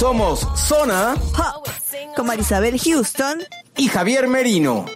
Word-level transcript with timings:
Somos 0.00 0.48
Zona 0.56 1.14
Pop, 1.36 1.68
con 2.16 2.26
Marisabel 2.26 2.80
Houston, 2.80 3.40
y 3.76 3.88
Javier 3.88 4.28
Merino. 4.28 4.86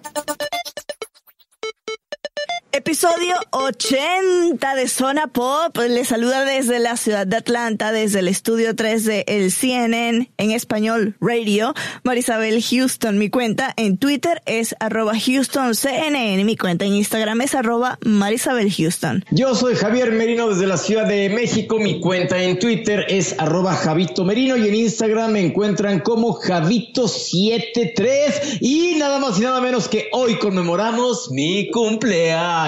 Episodio 2.77 3.37
80 3.53 4.75
de 4.75 4.89
Zona 4.89 5.29
Pop. 5.29 5.79
Les 5.89 6.09
saluda 6.09 6.45
desde 6.45 6.81
la 6.81 6.97
ciudad 6.97 7.25
de 7.25 7.37
Atlanta, 7.37 7.93
desde 7.93 8.19
el 8.19 8.27
estudio 8.27 8.75
3 8.75 9.05
de 9.05 9.25
el 9.29 9.53
CNN 9.53 10.29
en 10.37 10.51
español 10.51 11.15
radio, 11.21 11.73
Marisabel 12.03 12.61
Houston. 12.61 13.17
Mi 13.17 13.31
cuenta 13.31 13.73
en 13.77 13.97
Twitter 13.97 14.43
es 14.47 14.75
arroba 14.81 15.13
HoustonCNN. 15.13 16.45
Mi 16.45 16.57
cuenta 16.57 16.85
en 16.85 16.95
Instagram 16.95 17.43
es 17.43 17.55
arroba 17.55 18.01
Marisabel 18.05 18.73
Houston. 18.73 19.25
Yo 19.31 19.55
soy 19.55 19.77
Javier 19.77 20.11
Merino 20.11 20.49
desde 20.49 20.67
la 20.67 20.77
Ciudad 20.77 21.07
de 21.07 21.29
México. 21.29 21.79
Mi 21.79 22.01
cuenta 22.01 22.43
en 22.43 22.59
Twitter 22.59 23.07
es 23.09 23.37
arroba 23.39 23.77
Javito 23.77 24.25
Merino 24.25 24.57
y 24.57 24.67
en 24.67 24.75
Instagram 24.75 25.31
me 25.31 25.47
encuentran 25.47 26.01
como 26.01 26.41
Javito73. 26.41 28.59
Y 28.61 28.97
nada 28.97 29.21
más 29.21 29.39
y 29.39 29.43
nada 29.43 29.61
menos 29.61 29.89
que 29.89 30.09
hoy 30.11 30.41
conmemoramos 30.41 31.31
mi 31.31 31.71
cumpleaños. 31.71 32.64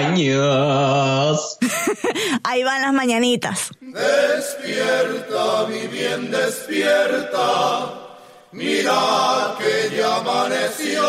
Ahí 2.45 2.63
van 2.65 2.83
las 2.83 2.93
mañanitas. 2.93 3.71
Despierta, 3.81 5.67
mi 5.69 5.87
bien, 5.87 6.31
despierta. 6.31 7.95
Mira 8.53 9.55
que 9.59 9.97
ya 9.97 10.17
amaneció. 10.17 11.03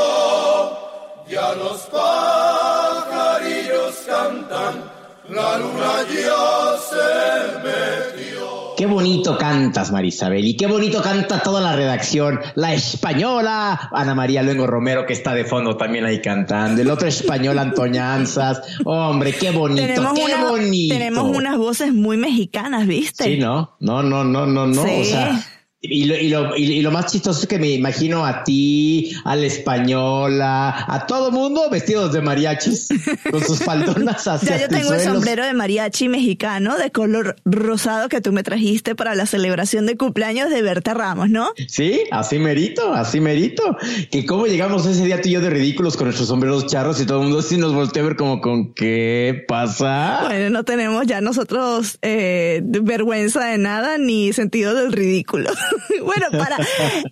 Ya 1.28 1.54
los 1.56 1.82
pajarillos 1.92 3.96
cantan. 4.06 4.92
La 5.30 5.58
luna 5.58 6.04
ya 6.10 6.78
se 6.90 7.08
metió. 7.64 8.17
Qué 8.78 8.86
bonito 8.86 9.40
cantas, 9.40 9.92
Marisabel, 9.92 10.46
y 10.46 10.56
qué 10.56 10.68
bonito 10.68 11.02
canta 11.02 11.40
toda 11.40 11.60
la 11.62 11.76
redacción. 11.76 12.40
La 12.54 12.76
española, 12.76 13.90
Ana 13.92 14.14
María 14.14 14.44
Luengo 14.44 14.68
Romero, 14.68 15.08
que 15.08 15.14
está 15.14 15.34
de 15.34 15.46
fondo 15.46 15.76
también 15.78 16.06
ahí 16.06 16.22
cantando. 16.22 16.80
El 16.84 16.92
otro 16.92 17.08
español, 17.08 17.58
Antoñanzas. 17.58 18.62
Hombre, 18.86 19.34
qué 19.34 19.50
bonito, 19.50 19.82
Tenemos, 19.82 20.14
qué 20.14 20.26
una- 20.26 20.46
bonito. 20.52 20.94
tenemos 20.94 21.36
unas 21.36 21.58
voces 21.58 21.92
muy 21.92 22.18
mexicanas, 22.18 22.86
¿viste? 22.86 23.24
Sí, 23.24 23.38
no, 23.40 23.76
no, 23.80 24.04
no, 24.04 24.24
no, 24.24 24.46
no, 24.46 24.68
no. 24.68 24.84
Sí. 24.84 24.92
O 25.02 25.04
sea, 25.06 25.44
y 25.80 26.06
lo, 26.06 26.16
y, 26.16 26.30
lo, 26.30 26.56
y, 26.58 26.82
lo 26.82 26.90
más 26.90 27.12
chistoso 27.12 27.42
es 27.42 27.48
que 27.48 27.60
me 27.60 27.70
imagino 27.70 28.26
a 28.26 28.44
ti, 28.44 29.12
a 29.24 29.36
la 29.36 29.46
española, 29.46 30.86
a 30.88 31.06
todo 31.06 31.32
mundo 31.32 31.70
vestidos 31.70 32.14
de 32.14 32.22
mariachis, 32.22 32.88
con 33.30 33.44
sus 33.44 33.60
faldonas 33.60 34.28
hacia 34.28 34.58
Ya 34.58 34.62
yo 34.64 34.70
tengo 34.70 34.94
el 34.94 35.02
sombrero 35.02 35.46
de 35.46 35.54
mariachi 35.54 36.10
mexicano 36.10 36.78
de 36.78 36.90
color 36.90 37.36
rosado 37.46 38.10
que 38.10 38.22
tú 38.22 38.32
me 38.32 38.42
trajiste 38.42 38.96
para 38.96 39.14
la 39.14 39.28
celebración 39.28 39.86
de 39.86 39.98
cumpleaños 39.98 40.50
de 40.50 40.64
Berta 40.64 40.96
Ramos, 40.96 41.30
¿no? 41.30 41.52
Sí, 41.68 42.02
así 42.10 42.40
merito, 42.40 42.94
así 42.94 43.20
merito. 43.20 43.78
Que 44.10 44.26
cómo 44.26 44.48
llegamos 44.48 44.84
ese 44.88 45.06
día 45.06 45.22
tú 45.22 45.30
y 45.30 45.34
yo 45.34 45.42
de 45.42 45.52
ridículos 45.52 45.96
con 45.96 46.06
nuestros 46.06 46.28
sombreros 46.28 46.66
charros 46.66 47.00
y 47.02 47.06
todo 47.06 47.20
el 47.20 47.26
mundo 47.26 47.40
así 47.40 47.56
nos 47.56 47.76
voltea 47.76 48.02
a 48.02 48.06
ver 48.08 48.16
como 48.16 48.42
con 48.42 48.74
qué 48.74 49.46
pasa. 49.48 50.22
Bueno, 50.24 50.50
no 50.50 50.64
tenemos 50.64 51.06
ya 51.06 51.22
nosotros 51.22 52.00
eh, 52.02 52.62
vergüenza 52.64 53.46
de 53.46 53.60
nada 53.60 54.00
ni 54.00 54.34
sentido 54.34 54.74
del 54.74 54.92
ridículo. 54.92 55.52
bueno, 56.04 56.28
para, 56.32 56.58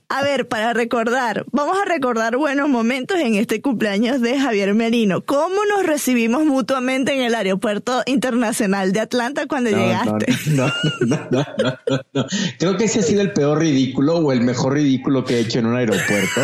a 0.10 0.24
ver, 0.24 0.48
para 0.48 0.74
recordar, 0.74 1.46
vamos 1.52 1.78
a 1.78 1.86
recordar 1.86 2.38
buenos 2.38 2.70
momentos 2.70 3.18
en 3.20 3.36
este 3.36 3.62
cumpleaños 3.62 4.22
de 4.22 4.40
Javier 4.40 4.74
Merino. 4.74 5.24
¿Cómo 5.24 5.56
nos 5.66 5.86
recibimos 5.86 6.46
mutuamente 6.46 7.14
en 7.14 7.22
el 7.22 7.36
aeropuerto 7.36 8.04
internacional 8.06 8.92
de 8.92 9.00
Atlanta 9.02 9.48
cuando 9.48 9.72
No, 9.72 9.78
llegaste? 9.78 10.26
No, 10.52 10.68
no, 11.02 11.28
no, 11.32 11.46
no, 11.58 11.78
no, 11.88 12.00
no. 12.14 12.26
Creo 12.60 12.78
que 12.78 12.86
ese 12.86 13.00
ha 13.00 13.04
sido 13.04 13.22
el 13.22 13.34
peor 13.34 13.60
ridículo 13.60 14.18
o 14.18 14.32
el 14.32 14.42
mejor 14.42 14.74
ridículo 14.74 15.24
que 15.24 15.36
he 15.36 15.40
hecho 15.42 15.60
en 15.60 15.68
un 15.68 15.76
aeropuerto. 15.76 16.42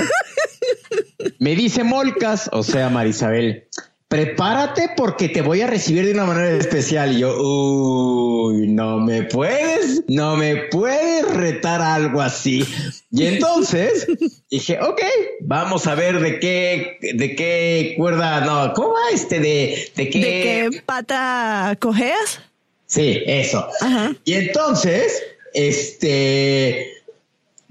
Me 1.40 1.56
dice 1.56 1.84
Molcas, 1.84 2.50
o 2.52 2.64
sea, 2.64 2.90
Marisabel, 2.90 3.68
prepárate 4.12 4.90
porque 4.98 5.30
te 5.30 5.42
voy 5.42 5.62
a 5.62 5.68
recibir 5.68 6.06
de 6.06 6.12
una 6.12 6.26
manera 6.26 6.58
especial. 6.58 7.16
Y 7.16 7.20
yo, 7.20 7.34
uy, 7.42 8.68
no 8.68 9.00
me 9.00 9.24
puedes, 9.24 10.04
no 10.10 10.36
me 10.36 10.68
puedes 10.70 11.34
retar 11.34 11.82
algo 11.82 12.20
así. 12.20 12.68
Y 13.10 13.26
entonces 13.26 14.06
dije, 14.52 14.80
ok, 14.82 15.02
vamos 15.40 15.88
a 15.88 15.96
ver 15.96 16.20
de 16.20 16.42
qué, 16.42 16.98
de 17.14 17.36
qué 17.38 17.94
cuerda, 17.98 18.42
no, 18.42 18.74
¿cómo 18.74 18.90
va 18.90 19.14
este 19.14 19.40
de, 19.40 19.90
de 19.96 20.10
qué? 20.10 20.20
¿De 20.20 20.70
qué 20.72 20.82
pata 20.86 21.78
cojeas? 21.80 22.42
Sí, 22.88 23.24
eso. 23.26 23.66
Ajá. 23.80 24.14
Y 24.26 24.34
entonces, 24.34 25.24
este, 25.54 27.01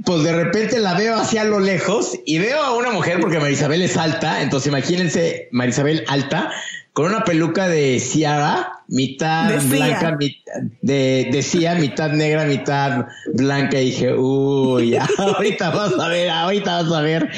pues 0.05 0.22
de 0.22 0.33
repente 0.33 0.78
la 0.78 0.94
veo 0.94 1.16
hacia 1.16 1.44
lo 1.44 1.61
lejos 1.61 2.19
y 2.25 2.38
veo 2.38 2.62
a 2.62 2.77
una 2.77 2.91
mujer 2.91 3.21
porque 3.21 3.38
Marisabel 3.38 3.83
es 3.83 3.97
alta, 3.97 4.43
entonces 4.43 4.69
imagínense 4.69 5.49
Marisabel 5.53 6.05
alta 6.09 6.50
con 6.93 7.06
una 7.06 7.25
peluca 7.25 7.69
de 7.69 8.00
Ciara, 8.00 8.83
mitad 8.89 9.49
De 9.49 9.59
blanca, 9.59 10.16
mitad 10.16 10.53
de, 10.83 11.28
de 11.31 11.43
Sia, 11.43 11.75
mitad 11.77 12.10
negra, 12.10 12.44
mitad 12.44 13.06
blanca. 13.33 13.81
Y 13.81 13.87
dije, 13.87 14.12
uy, 14.12 14.97
ahorita 15.19 15.71
vas 15.71 15.99
a 15.99 16.09
ver, 16.09 16.31
ahorita 16.31 16.83
vas 16.83 16.93
a 16.93 17.00
ver. 17.00 17.31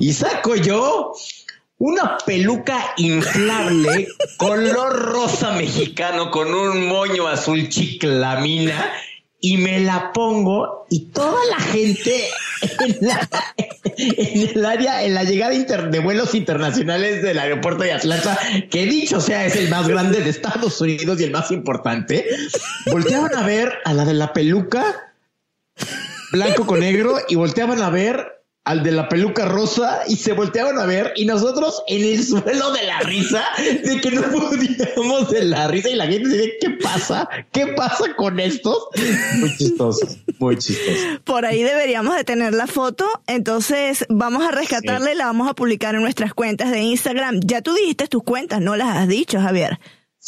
Y 0.00 0.12
saco 0.12 0.54
yo 0.54 1.12
una 1.78 2.16
peluca 2.24 2.94
inflable, 2.96 4.06
color 4.36 4.92
rosa 5.12 5.52
mexicano, 5.52 6.30
con 6.30 6.54
un 6.54 6.86
moño 6.86 7.26
azul 7.26 7.68
chiclamina, 7.68 8.92
y 9.44 9.56
me 9.56 9.80
la 9.80 10.12
pongo, 10.12 10.86
y 10.88 11.06
toda 11.06 11.44
la 11.50 11.58
gente 11.58 12.28
en, 12.78 14.50
el 14.54 14.64
área, 14.64 15.02
en 15.02 15.14
la 15.14 15.24
llegada 15.24 15.52
de 15.52 15.98
vuelos 15.98 16.36
internacionales 16.36 17.24
del 17.24 17.40
aeropuerto 17.40 17.82
de 17.82 17.92
Atlanta, 17.92 18.38
que 18.70 18.86
dicho 18.86 19.20
sea 19.20 19.44
es 19.44 19.56
el 19.56 19.68
más 19.68 19.88
grande 19.88 20.20
de 20.20 20.30
Estados 20.30 20.80
Unidos 20.80 21.20
y 21.20 21.24
el 21.24 21.32
más 21.32 21.50
importante, 21.50 22.24
volteaban 22.92 23.34
a 23.34 23.42
ver 23.44 23.72
a 23.84 23.92
la 23.92 24.04
de 24.04 24.14
la 24.14 24.32
peluca 24.32 25.12
blanco 26.30 26.64
con 26.64 26.78
negro 26.78 27.16
y 27.28 27.34
volteaban 27.34 27.82
a 27.82 27.90
ver 27.90 28.41
al 28.64 28.82
de 28.82 28.92
la 28.92 29.08
peluca 29.08 29.44
rosa 29.44 30.02
y 30.06 30.16
se 30.16 30.32
volteaban 30.34 30.78
a 30.78 30.86
ver 30.86 31.12
y 31.16 31.24
nosotros 31.24 31.82
en 31.88 32.04
el 32.04 32.24
suelo 32.24 32.72
de 32.72 32.84
la 32.84 33.00
risa 33.00 33.44
de 33.58 34.00
que 34.00 34.10
no 34.12 34.22
podíamos 34.22 35.30
de 35.30 35.44
la 35.44 35.66
risa 35.68 35.90
y 35.90 35.96
la 35.96 36.06
gente 36.06 36.28
dice 36.28 36.52
¿qué 36.60 36.70
pasa? 36.70 37.28
¿qué 37.50 37.68
pasa 37.68 38.14
con 38.16 38.38
estos? 38.38 38.86
Muy 39.38 39.56
chistoso, 39.56 40.06
muy 40.38 40.56
chistoso. 40.58 41.20
Por 41.24 41.44
ahí 41.44 41.62
deberíamos 41.62 42.14
de 42.14 42.24
tener 42.24 42.54
la 42.54 42.66
foto, 42.66 43.06
entonces 43.26 44.06
vamos 44.08 44.44
a 44.44 44.52
rescatarla 44.52 45.12
y 45.12 45.16
la 45.16 45.26
vamos 45.26 45.48
a 45.48 45.54
publicar 45.54 45.94
en 45.94 46.02
nuestras 46.02 46.32
cuentas 46.34 46.70
de 46.70 46.80
Instagram. 46.80 47.40
Ya 47.44 47.62
tú 47.62 47.74
dijiste 47.74 48.06
tus 48.06 48.22
cuentas, 48.22 48.60
no 48.60 48.76
las 48.76 48.96
has 48.96 49.08
dicho, 49.08 49.40
Javier. 49.40 49.78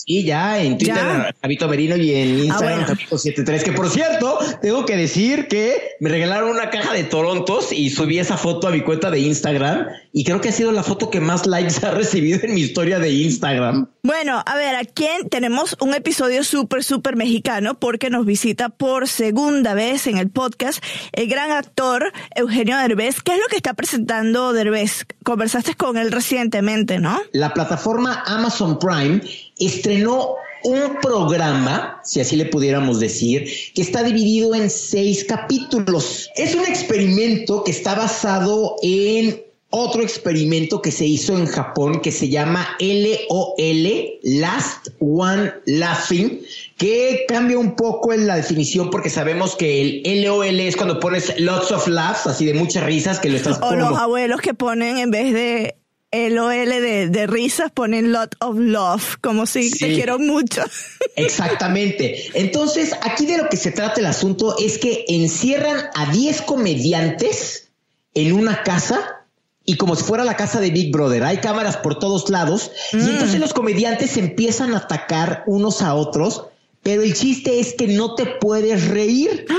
Y 0.07 0.25
ya 0.25 0.61
en 0.61 0.77
Twitter, 0.77 0.97
Ya. 0.97 1.35
Javito 1.41 1.69
Merino 1.69 1.97
y 1.97 2.13
en 2.15 2.39
Instagram, 2.41 2.81
Ah, 2.81 2.85
bueno. 2.87 3.01
Javito73, 3.11 3.63
que 3.63 3.73
por 3.73 3.89
cierto, 3.89 4.39
tengo 4.61 4.85
que 4.85 4.97
decir 4.97 5.47
que 5.49 5.91
me 6.01 6.11
regalaron 6.11 6.51
una 6.51 6.69
caja 6.71 6.93
de 6.93 7.05
Torontos 7.05 7.73
y 7.73 7.91
subí 7.91 8.19
esa 8.19 8.37
foto 8.37 8.69
a 8.69 8.71
mi 8.71 8.81
cuenta 8.83 9.11
de 9.11 9.21
Instagram 9.21 9.87
y 10.13 10.25
creo 10.25 10.41
que 10.41 10.49
ha 10.49 10.53
sido 10.53 10.73
la 10.73 10.83
foto 10.83 11.11
que 11.11 11.21
más 11.21 11.47
likes 11.47 11.87
ha 11.87 11.91
recibido 11.93 12.41
en 12.43 12.55
mi 12.55 12.63
historia 12.63 12.99
de 12.99 13.11
Instagram. 13.13 13.89
Bueno, 14.03 14.43
a 14.45 14.57
ver, 14.57 14.75
¿a 14.75 14.85
quién 14.85 15.29
tenemos 15.31 15.77
un 15.81 15.95
episodio 15.95 16.45
súper, 16.45 16.85
súper 16.85 17.17
mexicano? 17.17 17.79
Porque 17.79 18.11
nos 18.11 18.27
visita 18.27 18.69
por 18.69 19.09
segunda 19.09 19.73
vez 19.75 20.07
en 20.07 20.19
el 20.19 20.29
podcast 20.29 20.83
el 21.13 21.29
gran 21.29 21.53
actor 21.53 22.13
Eugenio 22.35 22.77
Derbez. 22.77 23.23
¿Qué 23.23 23.33
es 23.33 23.39
lo 23.39 23.47
que 23.49 23.57
está 23.57 23.73
presentando 23.75 24.53
Derbez? 24.53 25.07
Conversaste 25.23 25.75
con 25.75 25.97
él 25.97 26.13
recientemente, 26.13 26.99
¿no? 26.99 27.19
La 27.33 27.55
plataforma 27.55 28.23
Amazon 28.27 28.79
Prime 28.79 29.23
estrenó 29.67 30.37
un 30.65 30.99
programa, 31.01 32.01
si 32.05 32.21
así 32.21 32.37
le 32.37 32.47
pudiéramos 32.47 32.99
decir, 32.99 33.47
que 33.75 33.83
está 33.83 34.03
dividido 34.03 34.55
en 34.55 34.71
seis 34.71 35.25
capítulos. 35.25 36.31
Es 36.37 36.55
un 36.55 36.65
experimento 36.65 37.65
que 37.65 37.71
está 37.71 37.95
basado 37.95 38.77
en 38.83 39.45
otro 39.77 40.03
experimento 40.03 40.81
que 40.81 40.93
se 40.93 41.05
hizo 41.05 41.37
en 41.37 41.47
Japón 41.47 42.01
que 42.01 42.13
se 42.13 42.29
llama 42.29 42.77
LOL, 42.79 44.21
Last 44.23 44.89
One 45.01 45.53
Laughing, 45.67 46.41
que 46.77 47.25
cambia 47.27 47.59
un 47.59 47.75
poco 47.75 48.13
en 48.13 48.29
la 48.29 48.37
definición 48.37 48.89
porque 48.91 49.11
sabemos 49.11 49.57
que 49.57 50.01
el 50.05 50.23
LOL 50.23 50.61
es 50.61 50.77
cuando 50.77 51.01
pones 51.01 51.35
lots 51.41 51.73
of 51.73 51.89
laughs, 51.89 52.27
así 52.27 52.47
de 52.47 52.55
muchas 52.55 52.85
risas, 52.85 53.19
que 53.19 53.29
lo 53.29 53.37
estás 53.37 53.59
O 53.63 53.75
los 53.75 53.99
abuelos 53.99 54.41
que 54.41 54.55
ponen 54.55 54.99
en 54.99 55.11
vez 55.11 55.35
de 55.35 55.75
LOL 56.15 56.69
de, 56.69 57.09
de 57.09 57.27
risas 57.27 57.73
ponen 57.73 58.13
lot 58.13 58.37
of 58.41 58.57
love, 58.57 59.17
como 59.21 59.47
si 59.47 59.71
te 59.71 59.95
quiero 59.95 60.19
mucho. 60.19 60.63
Exactamente. 61.17 62.31
Entonces, 62.35 62.93
aquí 63.03 63.27
de 63.27 63.39
lo 63.39 63.49
que 63.49 63.57
se 63.57 63.73
trata 63.73 64.01
el 64.01 64.07
asunto 64.07 64.57
es 64.59 64.79
que 64.79 65.05
encierran 65.09 65.91
a 65.95 66.13
10 66.13 66.43
comediantes 66.43 67.69
en 68.15 68.33
una 68.33 68.63
casa 68.63 69.25
y 69.65 69.77
como 69.77 69.97
si 69.97 70.05
fuera 70.05 70.25
la 70.25 70.37
casa 70.37 70.61
de 70.61 70.71
Big 70.71 70.93
Brother, 70.93 71.25
hay 71.25 71.39
cámaras 71.39 71.79
por 71.79 71.99
todos 71.99 72.29
lados 72.29 72.71
y 72.93 72.97
mm. 72.99 73.09
entonces 73.09 73.41
los 73.41 73.55
comediantes 73.55 74.17
empiezan 74.17 74.75
a 74.75 74.79
atacar 74.79 75.43
unos 75.47 75.83
a 75.83 75.95
otros, 75.95 76.45
pero 76.83 77.03
el 77.03 77.15
chiste 77.15 77.61
es 77.61 77.75
que 77.75 77.89
no 77.89 78.15
te 78.15 78.27
puedes 78.27 78.89
reír. 78.89 79.47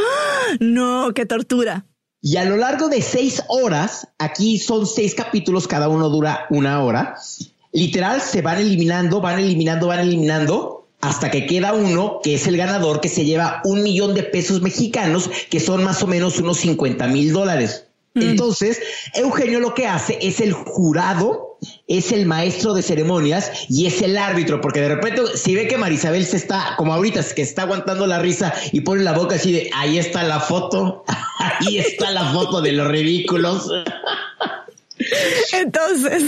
No, 0.60 1.12
qué 1.16 1.26
tortura. 1.26 1.86
Y 2.26 2.38
a 2.38 2.44
lo 2.44 2.58
largo 2.58 2.90
de 2.90 3.04
seis 3.04 3.44
horas, 3.50 4.08
aquí 4.18 4.58
son 4.58 4.88
seis 4.88 5.14
capítulos, 5.14 5.68
cada 5.68 5.90
uno 5.90 6.10
dura 6.10 6.48
una 6.50 6.84
hora, 6.84 7.18
literal 7.72 8.20
se 8.20 8.42
van 8.42 8.58
eliminando, 8.58 9.22
van 9.22 9.38
eliminando, 9.38 9.86
van 9.86 10.00
eliminando, 10.00 10.88
hasta 11.02 11.30
que 11.30 11.46
queda 11.46 11.74
uno 11.74 12.22
que 12.24 12.34
es 12.34 12.48
el 12.48 12.58
ganador 12.58 13.00
que 13.00 13.10
se 13.10 13.26
lleva 13.26 13.62
un 13.64 13.84
millón 13.84 14.16
de 14.16 14.24
pesos 14.24 14.64
mexicanos, 14.64 15.30
que 15.52 15.60
son 15.60 15.84
más 15.84 16.02
o 16.02 16.08
menos 16.08 16.40
unos 16.40 16.58
50 16.58 17.06
mil 17.10 17.32
dólares. 17.32 17.86
Mm. 18.16 18.24
Entonces, 18.24 18.82
Eugenio 19.14 19.60
lo 19.60 19.76
que 19.76 19.86
hace 19.86 20.18
es 20.20 20.40
el 20.40 20.54
jurado, 20.54 21.60
es 21.88 22.12
el 22.12 22.26
maestro 22.26 22.74
de 22.74 22.82
ceremonias 22.82 23.52
y 23.70 23.86
es 23.86 24.02
el 24.02 24.18
árbitro, 24.18 24.60
porque 24.60 24.82
de 24.82 24.90
repente 24.90 25.22
si 25.36 25.56
ve 25.56 25.68
que 25.68 25.78
Marisabel 25.78 26.26
se 26.26 26.38
está, 26.38 26.74
como 26.78 26.94
ahorita, 26.94 27.24
que 27.36 27.42
está 27.42 27.64
aguantando 27.64 28.08
la 28.08 28.20
risa 28.20 28.54
y 28.72 28.82
pone 28.82 29.04
la 29.04 29.14
boca 29.14 29.36
así 29.36 29.52
de, 29.52 29.70
ahí 29.74 30.00
está 30.00 30.24
la 30.24 30.40
foto, 30.40 31.04
ahí 31.40 31.78
está 31.78 32.12
la 32.12 32.32
foto 32.32 32.62
de 32.62 32.72
los 32.72 32.88
ridículos. 32.88 33.70
Entonces. 35.52 36.24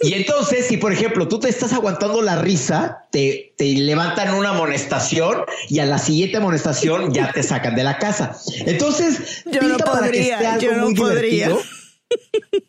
Y 0.00 0.14
entonces, 0.14 0.66
si 0.66 0.78
por 0.78 0.92
ejemplo 0.92 1.28
tú 1.28 1.38
te 1.38 1.48
estás 1.48 1.72
aguantando 1.72 2.20
la 2.22 2.36
risa, 2.36 3.04
te, 3.10 3.54
te, 3.56 3.64
levantan 3.74 4.34
una 4.34 4.50
amonestación 4.50 5.44
y 5.68 5.78
a 5.78 5.86
la 5.86 5.98
siguiente 5.98 6.38
amonestación 6.38 7.12
ya 7.12 7.32
te 7.32 7.42
sacan 7.42 7.76
de 7.76 7.84
la 7.84 7.98
casa. 7.98 8.36
Entonces, 8.66 9.44
yo 9.46 9.62
no 9.62 9.76
podría, 9.78 10.58
yo 10.58 10.72
no 10.72 10.92
podría. 10.94 11.56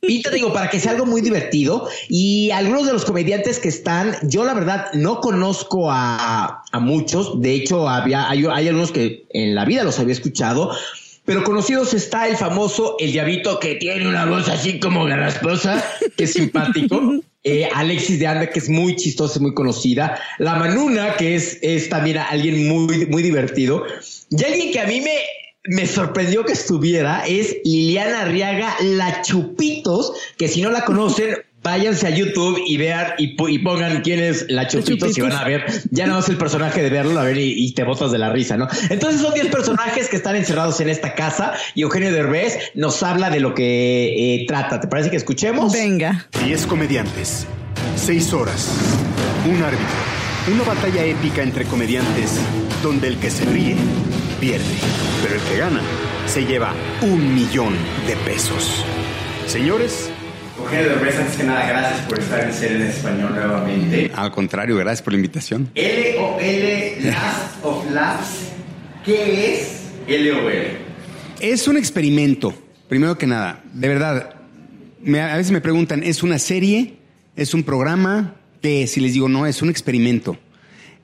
Pinta, 0.02 0.32
digo, 0.32 0.54
para 0.54 0.70
que 0.70 0.80
sea 0.80 0.92
algo 0.92 1.06
muy 1.06 1.22
divertido. 1.22 1.88
Y 2.10 2.52
algunos 2.52 2.86
de 2.86 2.94
los 2.94 3.06
comediantes 3.06 3.60
que 3.60 3.70
están, 3.70 4.16
yo 4.24 4.44
la 4.44 4.54
verdad 4.54 4.88
no 4.94 5.22
conozco 5.22 5.92
a, 5.92 6.64
a 6.72 6.80
muchos. 6.80 7.42
De 7.42 7.54
hecho, 7.54 7.88
había, 7.88 8.30
hay, 8.30 8.46
hay 8.52 8.68
algunos 8.68 8.92
que 8.92 9.26
en 9.32 9.56
la 9.56 9.66
vida 9.66 9.84
los 9.84 10.00
había 10.00 10.14
escuchado 10.14 10.72
pero 11.28 11.44
conocidos 11.44 11.94
está 11.94 12.30
el 12.30 12.38
famoso 12.38 12.96
El 13.00 13.12
Diabito, 13.12 13.60
que 13.60 13.76
tiene 13.76 14.08
una 14.08 14.26
voz 14.26 14.48
así 14.48 14.80
como 14.80 15.04
garrasposa, 15.04 15.84
que 16.16 16.24
es 16.24 16.34
simpático. 16.34 17.22
Eh, 17.44 17.70
Alexis 17.74 18.20
de 18.20 18.28
Anda, 18.28 18.50
que 18.50 18.60
es 18.60 18.68
muy 18.68 18.98
chistosa, 18.98 19.40
muy 19.40 19.54
conocida. 19.54 20.20
La 20.38 20.56
Manuna, 20.56 21.16
que 21.16 21.34
es, 21.36 21.60
es 21.62 21.88
también 21.88 22.18
alguien 22.18 22.68
muy, 22.68 23.06
muy 23.06 23.24
divertido. 23.24 23.86
Y 24.30 24.44
alguien 24.44 24.74
que 24.74 24.82
a 24.82 24.86
mí 24.86 25.00
me, 25.00 25.16
me 25.68 25.86
sorprendió 25.88 26.46
que 26.46 26.54
estuviera 26.54 27.26
es 27.26 27.58
Liliana 27.64 28.22
Arriaga, 28.22 28.76
la 28.82 29.22
Chupitos, 29.22 30.14
que 30.38 30.48
si 30.48 30.62
no 30.62 30.70
la 30.70 30.86
conocen, 30.86 31.38
váyanse 31.64 32.08
a 32.08 32.10
YouTube 32.12 32.62
y 32.66 32.78
vean 32.78 33.14
y, 33.18 33.60
pongan 33.60 34.02
quién 34.02 34.20
es 34.22 34.46
la 34.50 34.68
Chupitos 34.68 35.18
y 35.18 35.22
van 35.22 35.34
a 35.34 35.44
ver, 35.44 35.66
ya 35.92 36.08
no 36.08 36.20
es 36.20 36.30
el 36.30 36.38
personaje 36.38 36.82
de 36.82 36.90
verlo, 36.90 37.20
a 37.20 37.24
ver 37.24 37.38
y, 37.38 37.74
te 37.74 37.84
botas 37.84 38.12
de 38.12 38.18
la 38.18 38.32
risa, 38.32 38.56
¿no? 38.56 38.68
Entonces 38.90 39.22
son 39.22 39.34
10 39.34 39.48
personajes 39.48 40.08
que 40.08 40.16
están 40.16 40.36
encerrados 40.36 40.80
en 40.80 40.90
esta 40.90 41.14
casa 41.14 41.54
y 41.76 41.82
Eugenio 41.82 42.12
Derbez 42.12 42.72
nos 42.74 43.04
habla 43.04 43.30
de 43.30 43.40
lo 43.40 43.54
que 43.54 44.36
eh, 44.36 44.46
trata. 44.48 44.80
¿Te 44.80 44.88
parece 44.88 45.10
que 45.10 45.18
escuchemos? 45.18 45.74
Venga. 45.74 46.28
10 46.44 46.68
comediantes, 46.68 47.46
6 47.98 48.34
horas, 48.34 48.70
un 49.46 49.62
árbitro, 49.62 49.86
una 50.54 50.64
batalla 50.64 51.04
épica 51.04 51.44
entre 51.44 51.66
comediantes 51.66 52.40
donde 52.82 53.10
el 53.10 53.18
que 53.18 53.30
se 53.30 53.44
ríe 53.46 53.76
pierde, 54.40 54.66
pero 55.24 55.36
el 55.36 55.42
que 55.42 55.58
gana 55.58 55.82
se 56.26 56.46
lleva 56.46 56.74
un 57.02 57.34
millón 57.34 57.74
de 58.06 58.16
pesos. 58.18 58.84
Señores, 59.48 60.10
Eugenio 60.60 60.90
Derbez, 60.90 61.20
antes 61.20 61.38
que 61.38 61.44
nada, 61.44 61.68
gracias 61.68 62.02
por 62.08 62.20
estar 62.20 62.44
en 62.44 62.54
Ser 62.54 62.72
en 62.74 62.82
Español 62.84 63.34
nuevamente. 63.34 64.12
Al 64.16 64.32
contrario, 64.32 64.76
gracias 64.78 65.02
por 65.02 65.14
la 65.14 65.18
invitación. 65.18 65.70
LOL, 65.76 67.06
Last 67.06 67.64
of 67.64 67.92
Laughs, 67.92 68.50
¿qué 69.06 69.54
es 69.54 69.82
LOL? 70.08 70.54
Es 71.40 71.68
un 71.68 71.78
experimento, 71.78 72.54
primero 72.90 73.18
que 73.18 73.28
nada, 73.28 73.64
de 73.74 73.88
verdad. 73.88 74.36
a 75.06 75.38
veces 75.38 75.52
me 75.52 75.62
preguntan, 75.62 76.04
¿es 76.04 76.24
una 76.24 76.40
serie? 76.40 76.98
¿Es 77.36 77.54
un 77.54 77.64
programa? 77.64 78.36
¿Qué 78.62 78.88
Si 78.88 79.00
les 79.00 79.14
digo, 79.14 79.30
no, 79.30 79.46
es 79.46 79.62
un 79.62 79.70
experimento. 79.70 80.38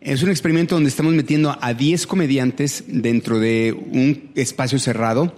Es 0.03 0.21
un 0.21 0.29
experimento 0.29 0.75
donde 0.75 0.89
estamos 0.89 1.13
metiendo 1.13 1.57
a 1.61 1.73
10 1.73 2.07
comediantes 2.07 2.83
dentro 2.88 3.39
de 3.39 3.71
un 3.71 4.31
espacio 4.35 4.77
cerrado 4.77 5.33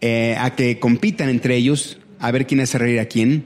eh, 0.00 0.34
a 0.38 0.56
que 0.56 0.80
compitan 0.80 1.28
entre 1.28 1.56
ellos 1.56 1.98
a 2.18 2.30
ver 2.30 2.46
quién 2.46 2.62
hace 2.62 2.78
reír 2.78 3.00
a 3.00 3.04
quién. 3.04 3.44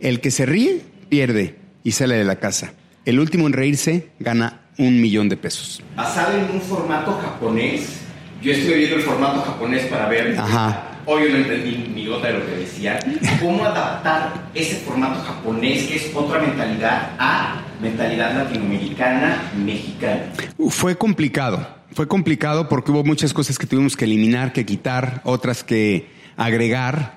El 0.00 0.20
que 0.20 0.32
se 0.32 0.44
ríe, 0.44 0.80
pierde 1.08 1.54
y 1.84 1.92
sale 1.92 2.16
de 2.16 2.24
la 2.24 2.40
casa. 2.40 2.72
El 3.04 3.20
último 3.20 3.46
en 3.46 3.52
reírse 3.52 4.08
gana 4.18 4.62
un 4.76 5.00
millón 5.00 5.28
de 5.28 5.36
pesos. 5.36 5.80
Basado 5.94 6.36
en 6.36 6.50
un 6.50 6.60
formato 6.60 7.12
japonés, 7.22 8.00
yo 8.42 8.50
estoy 8.50 8.78
viendo 8.78 8.96
el 8.96 9.02
formato 9.02 9.40
japonés 9.42 9.84
para 9.86 10.08
ver. 10.08 10.36
Ajá. 10.36 10.96
Hoy 11.06 11.30
no 11.30 11.36
entendí 11.36 11.92
ni 11.94 12.06
gota 12.06 12.26
de 12.26 12.40
lo 12.40 12.44
que 12.44 12.56
decía. 12.56 12.98
¿Cómo 13.40 13.64
adaptar 13.64 14.50
ese 14.52 14.78
formato 14.78 15.22
japonés, 15.22 15.84
que 15.84 15.94
es 15.94 16.10
otra 16.12 16.40
mentalidad, 16.40 17.12
a 17.20 17.62
mentalidad 17.80 18.36
latinoamericana, 18.36 19.52
mexicana? 19.56 20.32
Fue 20.68 20.96
complicado. 20.96 21.76
Fue 21.92 22.08
complicado 22.08 22.68
porque 22.68 22.90
hubo 22.90 23.04
muchas 23.04 23.32
cosas 23.32 23.58
que 23.58 23.66
tuvimos 23.66 23.96
que 23.96 24.04
eliminar, 24.04 24.52
que 24.52 24.66
quitar, 24.66 25.22
otras 25.24 25.64
que 25.64 26.08
agregar 26.36 27.16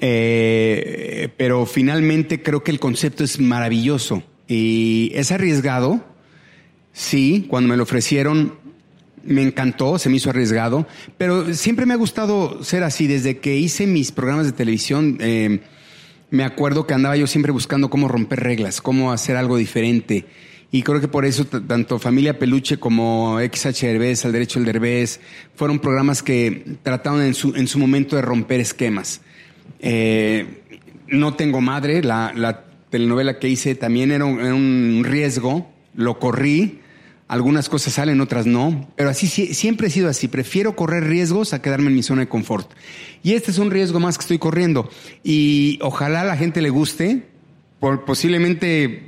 eh, 0.00 1.28
pero 1.36 1.66
finalmente 1.66 2.42
creo 2.42 2.64
que 2.64 2.70
el 2.70 2.80
concepto 2.80 3.22
es 3.22 3.38
maravilloso 3.38 4.22
y 4.48 5.12
es 5.14 5.30
arriesgado. 5.30 6.04
Sí, 6.92 7.46
cuando 7.48 7.68
me 7.68 7.76
lo 7.76 7.82
ofrecieron 7.82 8.58
me 9.22 9.42
encantó, 9.42 9.98
se 9.98 10.08
me 10.08 10.16
hizo 10.16 10.30
arriesgado, 10.30 10.86
pero 11.18 11.52
siempre 11.52 11.84
me 11.84 11.92
ha 11.92 11.98
gustado 11.98 12.64
ser 12.64 12.82
así. 12.82 13.06
Desde 13.06 13.38
que 13.38 13.54
hice 13.56 13.86
mis 13.86 14.12
programas 14.12 14.46
de 14.46 14.52
televisión, 14.52 15.18
eh, 15.20 15.60
me 16.30 16.44
acuerdo 16.44 16.86
que 16.86 16.94
andaba 16.94 17.16
yo 17.16 17.26
siempre 17.26 17.52
buscando 17.52 17.90
cómo 17.90 18.08
romper 18.08 18.40
reglas, 18.40 18.80
cómo 18.80 19.12
hacer 19.12 19.36
algo 19.36 19.56
diferente. 19.56 20.26
Y 20.72 20.82
creo 20.82 21.00
que 21.00 21.08
por 21.08 21.24
eso 21.24 21.44
tanto 21.44 21.98
Familia 21.98 22.38
Peluche 22.38 22.78
como 22.78 23.38
XH 23.40 23.86
Derbez, 23.86 24.24
Al 24.24 24.32
Derecho 24.32 24.60
del 24.60 24.66
Derbez, 24.66 25.20
fueron 25.56 25.80
programas 25.80 26.22
que 26.22 26.76
trataron 26.82 27.22
en 27.22 27.34
su, 27.34 27.56
en 27.56 27.66
su 27.66 27.78
momento 27.78 28.14
de 28.14 28.22
romper 28.22 28.60
esquemas. 28.60 29.20
Eh, 29.80 30.46
no 31.08 31.34
tengo 31.34 31.60
madre, 31.60 32.02
la, 32.02 32.64
telenovela 32.90 33.38
que 33.38 33.48
hice 33.48 33.74
también 33.74 34.10
era 34.10 34.24
un, 34.24 35.02
riesgo, 35.04 35.70
lo 35.94 36.18
corrí, 36.18 36.80
algunas 37.30 37.68
cosas 37.68 37.92
salen, 37.92 38.20
otras 38.20 38.44
no, 38.44 38.88
pero 38.96 39.08
así 39.08 39.28
siempre 39.28 39.86
he 39.86 39.90
sido 39.90 40.08
así, 40.08 40.26
prefiero 40.26 40.74
correr 40.74 41.04
riesgos 41.04 41.54
a 41.54 41.62
quedarme 41.62 41.86
en 41.86 41.94
mi 41.94 42.02
zona 42.02 42.22
de 42.22 42.28
confort. 42.28 42.68
Y 43.22 43.34
este 43.34 43.52
es 43.52 43.58
un 43.58 43.70
riesgo 43.70 44.00
más 44.00 44.18
que 44.18 44.22
estoy 44.22 44.40
corriendo 44.40 44.90
y 45.22 45.78
ojalá 45.80 46.22
a 46.22 46.24
la 46.24 46.36
gente 46.36 46.60
le 46.60 46.70
guste, 46.70 47.28
posiblemente 48.04 49.04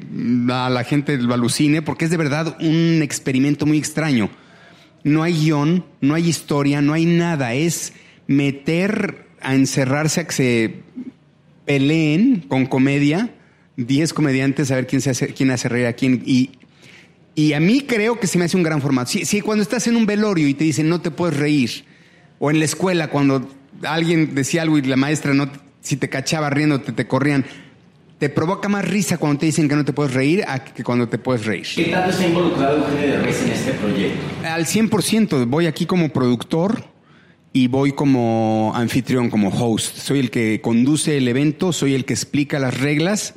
a 0.51 0.71
la 0.71 0.85
gente 0.85 1.19
lo 1.19 1.35
alucine, 1.35 1.83
porque 1.83 2.05
es 2.05 2.13
de 2.13 2.17
verdad 2.17 2.57
un 2.61 3.01
experimento 3.03 3.67
muy 3.67 3.77
extraño. 3.77 4.31
No 5.03 5.25
hay 5.25 5.33
guion, 5.33 5.85
no 6.01 6.15
hay 6.15 6.29
historia, 6.29 6.81
no 6.81 6.93
hay 6.93 7.07
nada, 7.07 7.55
es 7.55 7.93
meter 8.29 9.27
a 9.41 9.57
encerrarse 9.57 10.21
a 10.21 10.27
que 10.29 10.33
se 10.33 10.75
peleen 11.67 12.45
con 12.47 12.67
comedia 12.67 13.35
10 13.77 14.13
comediantes 14.13 14.71
a 14.71 14.77
ver 14.77 14.87
quién, 14.87 15.03
se 15.03 15.11
hace, 15.11 15.35
quién 15.35 15.51
hace 15.51 15.69
reír 15.69 15.87
a 15.87 15.95
quién. 15.95 16.23
Y, 16.25 16.51
y 17.35 17.55
a 17.55 17.61
mí 17.61 17.83
creo 17.83 18.21
que 18.21 18.27
se 18.27 18.39
me 18.39 18.45
hace 18.45 18.57
un 18.57 18.63
gran 18.63 18.81
formato. 18.81 19.11
Si, 19.11 19.41
cuando 19.41 19.63
estás 19.63 19.87
en 19.87 19.97
un 19.97 20.07
velorio 20.07 20.49
y 20.49 20.55
te 20.55 20.65
dicen 20.65 20.89
no 20.89 21.01
te 21.01 21.11
puedes 21.11 21.37
reír, 21.37 21.85
o 22.39 22.51
en 22.51 22.59
la 22.59 22.65
escuela 22.65 23.09
cuando 23.09 23.49
alguien 23.85 24.35
decía 24.35 24.63
algo 24.63 24.79
y 24.79 24.83
la 24.83 24.97
maestra 24.97 25.33
no, 25.33 25.51
si 25.81 25.97
te 25.97 26.09
cachaba 26.09 26.51
riendo 26.51 26.81
te, 26.81 27.07
corrían, 27.07 27.45
te 28.19 28.29
provoca 28.29 28.69
más 28.69 28.87
risa 28.87 29.19
cuando 29.19 29.41
te 29.41 29.47
dicen 29.47 29.69
que 29.69 29.77
no 29.77 29.85
te 29.85 29.93
puedes 29.93 30.13
reír 30.13 30.45
a 30.47 30.63
que 30.63 30.85
cuando 30.85 31.09
te 31.09 31.19
puedes 31.19 31.47
reír. 31.47 31.67
¿Qué 31.75 31.85
tanto 31.85 32.11
está 32.11 32.27
involucrado 32.27 32.79
Eugenio 32.79 33.23
de 33.23 33.31
en 33.31 33.49
este 33.51 33.73
proyecto? 33.73 34.19
Al 34.45 34.67
100%. 34.67 35.47
Voy 35.47 35.67
aquí 35.67 35.87
como 35.87 36.11
productor 36.11 36.85
y 37.53 37.67
voy 37.67 37.93
como 37.93 38.73
anfitrión, 38.75 39.31
como 39.31 39.49
host. 39.49 39.97
Soy 39.97 40.19
el 40.19 40.31
que 40.31 40.61
conduce 40.61 41.17
el 41.17 41.29
evento, 41.29 41.73
soy 41.73 41.95
el 41.95 42.05
que 42.05 42.15
explica 42.15 42.59
las 42.59 42.79
reglas 42.79 43.35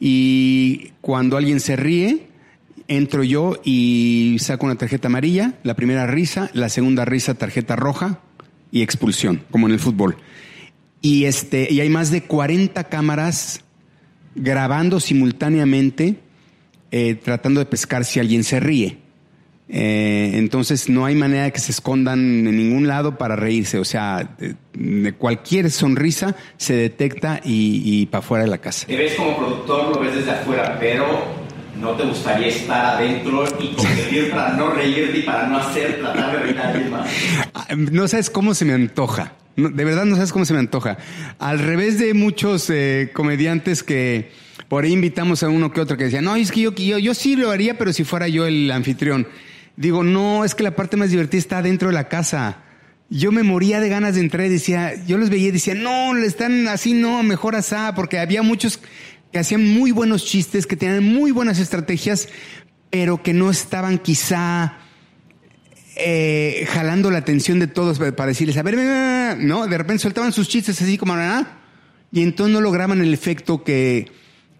y 0.00 0.92
cuando 1.00 1.36
alguien 1.36 1.60
se 1.60 1.76
ríe, 1.76 2.28
entro 2.88 3.22
yo 3.22 3.60
y 3.64 4.36
saco 4.40 4.66
una 4.66 4.76
tarjeta 4.76 5.08
amarilla, 5.08 5.54
la 5.62 5.74
primera 5.76 6.06
risa, 6.06 6.50
la 6.54 6.68
segunda 6.68 7.04
risa 7.04 7.34
tarjeta 7.34 7.76
roja 7.76 8.20
y 8.72 8.82
expulsión, 8.82 9.44
como 9.50 9.66
en 9.66 9.74
el 9.74 9.80
fútbol. 9.80 10.16
Y 11.00 11.24
este 11.24 11.68
y 11.70 11.80
hay 11.80 11.90
más 11.90 12.10
de 12.10 12.24
40 12.24 12.84
cámaras 12.84 13.60
grabando 14.34 15.00
simultáneamente 15.00 16.16
eh, 16.90 17.16
tratando 17.16 17.60
de 17.60 17.66
pescar 17.66 18.04
si 18.04 18.18
alguien 18.18 18.44
se 18.44 18.60
ríe. 18.60 18.98
Eh, 19.68 20.30
entonces 20.34 20.88
no 20.88 21.04
hay 21.04 21.14
manera 21.14 21.44
de 21.44 21.52
que 21.52 21.58
se 21.58 21.72
escondan 21.72 22.18
en 22.18 22.56
ningún 22.56 22.88
lado 22.88 23.18
para 23.18 23.36
reírse. 23.36 23.78
O 23.78 23.84
sea, 23.84 24.36
cualquier 25.18 25.70
sonrisa 25.70 26.34
se 26.56 26.74
detecta 26.74 27.40
y, 27.44 28.06
para 28.06 28.22
fuera 28.22 28.44
de 28.44 28.50
la 28.50 28.58
casa. 28.58 28.86
Te 28.86 28.96
ves 28.96 29.14
como 29.16 29.36
productor, 29.36 29.94
lo 29.94 30.00
ves 30.00 30.14
desde 30.14 30.30
afuera, 30.30 30.78
pero 30.80 31.37
no 31.80 31.92
te 31.92 32.04
gustaría 32.04 32.48
estar 32.48 32.96
adentro 32.96 33.44
y 33.60 33.68
competir 33.74 34.30
para 34.30 34.54
no 34.54 34.70
reírte 34.70 35.18
y 35.18 35.22
para 35.22 35.46
no 35.46 35.58
hacer, 35.58 36.00
tratar 36.00 36.32
de 36.32 36.38
reír 36.38 36.58
a 36.58 36.68
alguien 36.68 36.90
más. 36.90 37.08
Ah, 37.54 37.66
no 37.76 38.08
sabes 38.08 38.30
cómo 38.30 38.54
se 38.54 38.64
me 38.64 38.72
antoja. 38.72 39.32
de 39.56 39.84
verdad 39.84 40.04
no 40.04 40.16
sabes 40.16 40.32
cómo 40.32 40.44
se 40.44 40.54
me 40.54 40.60
antoja. 40.60 40.98
Al 41.38 41.58
revés 41.58 41.98
de 41.98 42.14
muchos 42.14 42.68
eh, 42.70 43.10
comediantes 43.12 43.82
que 43.82 44.30
por 44.68 44.84
ahí 44.84 44.92
invitamos 44.92 45.42
a 45.42 45.48
uno 45.48 45.72
que 45.72 45.80
otro 45.80 45.96
que 45.96 46.04
decía, 46.04 46.20
no, 46.20 46.36
es 46.36 46.52
que 46.52 46.60
yo, 46.60 46.74
yo, 46.74 46.98
yo 46.98 47.14
sí 47.14 47.36
lo 47.36 47.50
haría, 47.50 47.78
pero 47.78 47.92
si 47.92 48.04
fuera 48.04 48.28
yo 48.28 48.46
el 48.46 48.70
anfitrión. 48.70 49.26
Digo, 49.76 50.02
no, 50.02 50.44
es 50.44 50.54
que 50.54 50.64
la 50.64 50.74
parte 50.74 50.96
más 50.96 51.10
divertida 51.10 51.38
está 51.38 51.62
dentro 51.62 51.88
de 51.88 51.94
la 51.94 52.08
casa. 52.08 52.58
Yo 53.10 53.32
me 53.32 53.42
moría 53.42 53.80
de 53.80 53.88
ganas 53.88 54.16
de 54.16 54.20
entrar 54.20 54.46
y 54.46 54.50
decía, 54.50 54.92
yo 55.06 55.16
los 55.16 55.30
veía 55.30 55.48
y 55.48 55.52
decía, 55.52 55.74
no, 55.74 56.12
le 56.12 56.26
están 56.26 56.68
así, 56.68 56.92
no, 56.92 57.22
mejor 57.22 57.56
asá, 57.56 57.94
porque 57.94 58.18
había 58.18 58.42
muchos 58.42 58.80
que 59.32 59.38
hacían 59.38 59.66
muy 59.66 59.90
buenos 59.90 60.24
chistes, 60.24 60.66
que 60.66 60.76
tenían 60.76 61.04
muy 61.04 61.30
buenas 61.30 61.58
estrategias, 61.58 62.28
pero 62.90 63.22
que 63.22 63.32
no 63.34 63.50
estaban 63.50 63.98
quizá 63.98 64.78
eh, 65.96 66.66
jalando 66.70 67.10
la 67.10 67.18
atención 67.18 67.58
de 67.58 67.66
todos 67.66 67.98
para 67.98 68.26
decirles, 68.26 68.56
a 68.56 68.62
ver, 68.62 69.38
no, 69.38 69.66
de 69.66 69.78
repente 69.78 70.02
soltaban 70.02 70.32
sus 70.32 70.48
chistes 70.48 70.80
así 70.80 70.96
como, 70.96 71.14
¿ah? 71.14 71.58
y 72.12 72.22
entonces 72.22 72.54
no 72.54 72.60
lograban 72.60 73.00
el 73.00 73.12
efecto 73.12 73.64
que, 73.64 74.10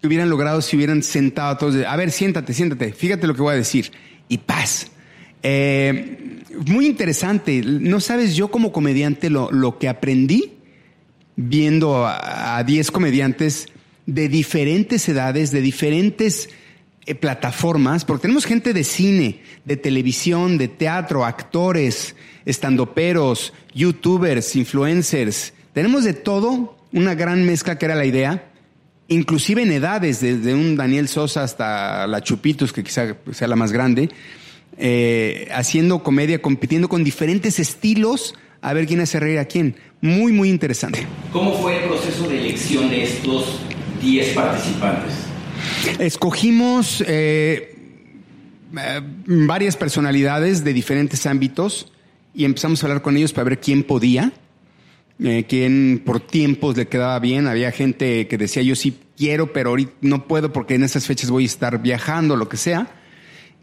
que 0.01 0.07
hubieran 0.07 0.29
logrado 0.29 0.61
si 0.61 0.75
hubieran 0.75 1.01
sentado 1.01 1.49
a 1.49 1.57
todos, 1.57 1.83
a 1.85 1.95
ver, 1.95 2.11
siéntate, 2.11 2.53
siéntate, 2.53 2.93
fíjate 2.93 3.25
lo 3.25 3.33
que 3.33 3.41
voy 3.41 3.53
a 3.53 3.57
decir, 3.57 3.91
y 4.27 4.37
paz 4.37 4.91
eh, 5.41 6.43
muy 6.67 6.85
interesante. 6.85 7.61
No 7.63 7.99
sabes 7.99 8.35
yo 8.35 8.49
como 8.49 8.71
comediante 8.71 9.29
lo, 9.29 9.51
lo 9.51 9.77
que 9.77 9.87
aprendí 9.87 10.53
viendo 11.35 12.05
a 12.05 12.61
10 12.65 12.91
comediantes 12.91 13.67
de 14.13 14.27
diferentes 14.27 15.07
edades, 15.07 15.51
de 15.51 15.61
diferentes 15.61 16.49
eh, 17.05 17.13
plataformas, 17.13 18.05
porque 18.05 18.23
tenemos 18.23 18.45
gente 18.45 18.73
de 18.73 18.83
cine, 18.83 19.41
de 19.65 19.77
televisión, 19.77 20.57
de 20.57 20.67
teatro, 20.67 21.25
actores, 21.25 22.15
estandoperos, 22.45 23.53
youtubers, 23.73 24.55
influencers. 24.55 25.53
Tenemos 25.73 26.03
de 26.03 26.13
todo, 26.13 26.75
una 26.91 27.13
gran 27.13 27.45
mezcla 27.45 27.77
que 27.77 27.85
era 27.85 27.93
la 27.93 28.05
idea, 28.05 28.51
inclusive 29.09 29.61
en 29.61 29.71
edades, 29.71 30.21
desde 30.21 30.55
un 30.55 30.75
Daniel 30.75 31.07
Sosa 31.07 31.43
hasta 31.43 32.07
la 32.07 32.21
Chupitos, 32.21 32.73
que 32.73 32.83
quizá 32.83 33.15
sea 33.31 33.47
la 33.47 33.55
más 33.55 33.71
grande. 33.71 34.09
Eh, 34.77 35.49
haciendo 35.51 36.01
comedia, 36.01 36.41
compitiendo 36.41 36.89
con 36.89 37.03
diferentes 37.03 37.59
estilos, 37.59 38.33
a 38.61 38.73
ver 38.73 38.87
quién 38.87 39.01
hace 39.01 39.19
reír 39.19 39.37
a 39.37 39.45
quién. 39.45 39.75
Muy, 40.01 40.31
muy 40.31 40.49
interesante. 40.49 41.05
¿Cómo 41.31 41.53
fue 41.61 41.77
el 41.77 41.83
proceso 41.89 42.27
de 42.27 42.39
elección 42.39 42.89
de 42.89 43.03
estos 43.03 43.59
10 44.01 44.33
participantes? 44.33 45.13
Escogimos 45.99 47.03
eh, 47.07 47.75
eh, 48.77 49.01
varias 49.25 49.75
personalidades 49.75 50.63
de 50.63 50.73
diferentes 50.73 51.25
ámbitos 51.25 51.91
y 52.33 52.45
empezamos 52.45 52.83
a 52.83 52.87
hablar 52.87 53.01
con 53.01 53.17
ellos 53.17 53.33
para 53.33 53.49
ver 53.49 53.59
quién 53.59 53.83
podía, 53.83 54.31
quién 55.47 56.01
por 56.05 56.21
tiempos 56.21 56.77
le 56.77 56.87
quedaba 56.87 57.19
bien. 57.19 57.47
Había 57.47 57.71
gente 57.71 58.27
que 58.27 58.37
decía 58.37 58.61
yo 58.61 58.75
sí 58.75 58.97
quiero, 59.17 59.51
pero 59.51 59.71
ahorita 59.71 59.91
no 60.01 60.27
puedo 60.27 60.53
porque 60.53 60.75
en 60.75 60.83
esas 60.83 61.05
fechas 61.05 61.29
voy 61.29 61.43
a 61.43 61.47
estar 61.47 61.81
viajando, 61.81 62.37
lo 62.37 62.47
que 62.47 62.57
sea 62.57 62.87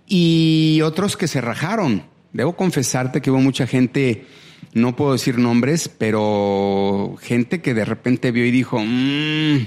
y 0.07 0.81
otros 0.83 1.17
que 1.17 1.29
se 1.29 1.41
rajaron. 1.41 2.05
Debo 2.33 2.57
confesarte 2.57 3.21
que 3.21 3.31
hubo 3.31 3.41
mucha 3.41 3.67
gente, 3.67 4.27
no 4.75 4.95
puedo 4.95 5.13
decir 5.13 5.39
nombres, 5.39 5.89
pero 5.89 7.17
gente 7.21 7.61
que 7.61 7.75
de 7.75 7.85
repente 7.85 8.31
vio 8.31 8.45
y 8.47 8.51
dijo, 8.51 8.79
mmm, 8.79 9.67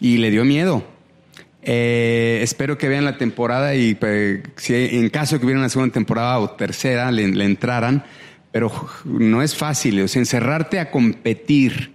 y 0.00 0.18
le 0.18 0.30
dio 0.30 0.44
miedo. 0.44 0.84
Eh, 1.68 2.40
espero 2.42 2.78
que 2.78 2.88
vean 2.88 3.04
la 3.04 3.18
temporada 3.18 3.74
y 3.74 3.98
si 4.54 4.74
en 4.74 5.10
caso 5.10 5.38
que 5.38 5.46
hubiera 5.46 5.58
una 5.58 5.68
segunda 5.68 5.92
temporada 5.92 6.38
o 6.38 6.50
tercera 6.50 7.10
le, 7.10 7.24
entraran, 7.44 8.04
pero 8.52 8.70
no 9.04 9.42
es 9.42 9.56
fácil, 9.56 10.00
o 10.00 10.06
sea, 10.06 10.20
encerrarte 10.20 10.78
a 10.78 10.92
competir 10.92 11.92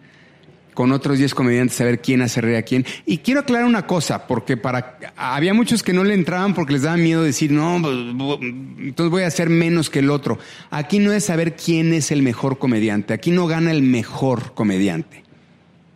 con 0.73 0.91
otros 0.91 1.19
10 1.19 1.33
comediantes 1.33 1.79
a 1.79 1.85
ver 1.85 2.01
quién 2.01 2.21
hace 2.21 2.41
reír 2.41 2.57
a 2.57 2.63
quién. 2.63 2.85
Y 3.05 3.19
quiero 3.19 3.41
aclarar 3.41 3.65
una 3.65 3.87
cosa, 3.87 4.27
porque 4.27 4.57
para 4.57 4.97
había 5.15 5.53
muchos 5.53 5.83
que 5.83 5.93
no 5.93 6.03
le 6.03 6.15
entraban 6.15 6.53
porque 6.53 6.73
les 6.73 6.81
daba 6.81 6.97
miedo 6.97 7.23
decir, 7.23 7.51
no, 7.51 7.77
entonces 7.77 9.09
voy 9.09 9.23
a 9.23 9.27
hacer 9.27 9.49
menos 9.49 9.89
que 9.89 9.99
el 9.99 10.09
otro. 10.09 10.37
Aquí 10.69 10.99
no 10.99 11.13
es 11.13 11.23
saber 11.23 11.55
quién 11.55 11.93
es 11.93 12.11
el 12.11 12.23
mejor 12.23 12.59
comediante, 12.59 13.13
aquí 13.13 13.31
no 13.31 13.47
gana 13.47 13.71
el 13.71 13.83
mejor 13.83 14.53
comediante. 14.53 15.23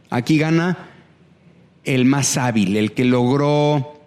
Aquí 0.10 0.38
gana 0.38 0.95
el 1.86 2.06
más 2.06 2.38
hábil, 2.38 2.76
el 2.78 2.94
que 2.94 3.06
logró 3.06 4.00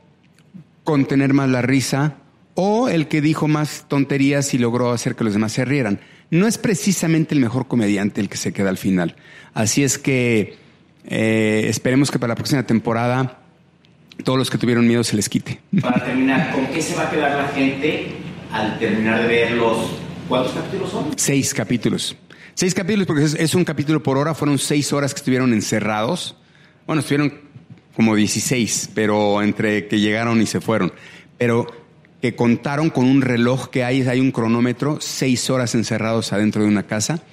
contener 0.84 1.34
más 1.34 1.48
la 1.48 1.62
risa 1.62 2.16
o 2.54 2.88
el 2.88 3.08
que 3.08 3.20
dijo 3.20 3.48
más 3.48 3.86
tonterías 3.88 4.52
y 4.54 4.58
logró 4.58 4.92
hacer 4.92 5.14
que 5.14 5.24
los 5.24 5.32
demás 5.32 5.52
se 5.52 5.64
rieran 5.64 6.00
no 6.30 6.46
es 6.46 6.58
precisamente 6.58 7.34
el 7.34 7.40
mejor 7.40 7.68
comediante 7.68 8.20
el 8.20 8.28
que 8.28 8.36
se 8.36 8.52
queda 8.52 8.68
al 8.68 8.78
final. 8.78 9.16
Así 9.54 9.82
es 9.82 9.98
que 9.98 10.56
eh, 11.06 11.66
esperemos 11.68 12.10
que 12.10 12.18
para 12.18 12.32
la 12.32 12.34
próxima 12.34 12.64
temporada 12.64 13.38
todos 14.24 14.38
los 14.38 14.50
que 14.50 14.58
tuvieron 14.58 14.86
miedo 14.86 15.04
se 15.04 15.16
les 15.16 15.28
quite. 15.28 15.60
Para 15.80 16.04
terminar, 16.04 16.52
¿con 16.52 16.66
qué 16.66 16.82
se 16.82 16.94
va 16.96 17.04
a 17.04 17.10
quedar 17.10 17.36
la 17.36 17.48
gente 17.48 18.08
al 18.52 18.78
terminar 18.78 19.22
de 19.22 19.28
ver 19.28 19.52
los... 19.52 19.92
¿Cuántos 20.28 20.52
capítulos 20.52 20.90
son? 20.90 21.06
Seis 21.16 21.54
capítulos. 21.54 22.16
Seis 22.52 22.74
capítulos 22.74 23.06
porque 23.06 23.24
es, 23.24 23.54
un 23.54 23.64
capítulo 23.64 24.02
por 24.02 24.18
hora. 24.18 24.34
Fueron 24.34 24.58
seis 24.58 24.92
horas 24.92 25.14
que 25.14 25.18
estuvieron 25.18 25.54
encerrados. 25.54 26.36
Bueno, 26.86 27.00
estuvieron 27.00 27.32
como 27.98 28.14
16, 28.14 28.90
pero 28.94 29.42
entre 29.42 29.88
que 29.88 29.98
llegaron 29.98 30.40
y 30.40 30.46
se 30.46 30.60
fueron. 30.60 30.92
Pero 31.36 31.66
que 32.22 32.36
contaron 32.36 32.90
con 32.90 33.06
un 33.06 33.22
reloj 33.22 33.70
que 33.70 33.82
hay, 33.82 34.02
hay 34.02 34.20
un 34.20 34.30
cronómetro, 34.30 34.98
seis 35.00 35.50
horas 35.50 35.74
encerrados 35.74 36.32
adentro 36.32 36.62
de 36.62 36.68
una 36.68 36.84
casa. 36.84 37.24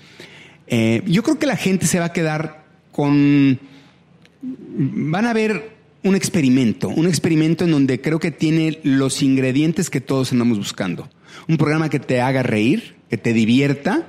Eh, 0.65 1.03
yo 1.05 1.21
creo 1.21 1.37
que 1.37 1.45
la 1.45 1.55
gente 1.55 1.85
se 1.85 1.99
va 1.99 2.05
a 2.05 2.13
quedar 2.13 2.65
con... 2.91 3.59
Van 4.41 5.27
a 5.27 5.33
ver 5.33 5.75
un 6.01 6.15
experimento, 6.15 6.89
un 6.89 7.05
experimento 7.05 7.65
en 7.65 7.71
donde 7.71 8.01
creo 8.01 8.17
que 8.17 8.31
tiene 8.31 8.79
los 8.81 9.21
ingredientes 9.21 9.91
que 9.91 10.01
todos 10.01 10.31
andamos 10.31 10.57
buscando. 10.57 11.07
Un 11.47 11.57
programa 11.57 11.91
que 11.91 11.99
te 11.99 12.21
haga 12.21 12.41
reír, 12.41 12.95
que 13.11 13.19
te 13.19 13.33
divierta, 13.33 14.07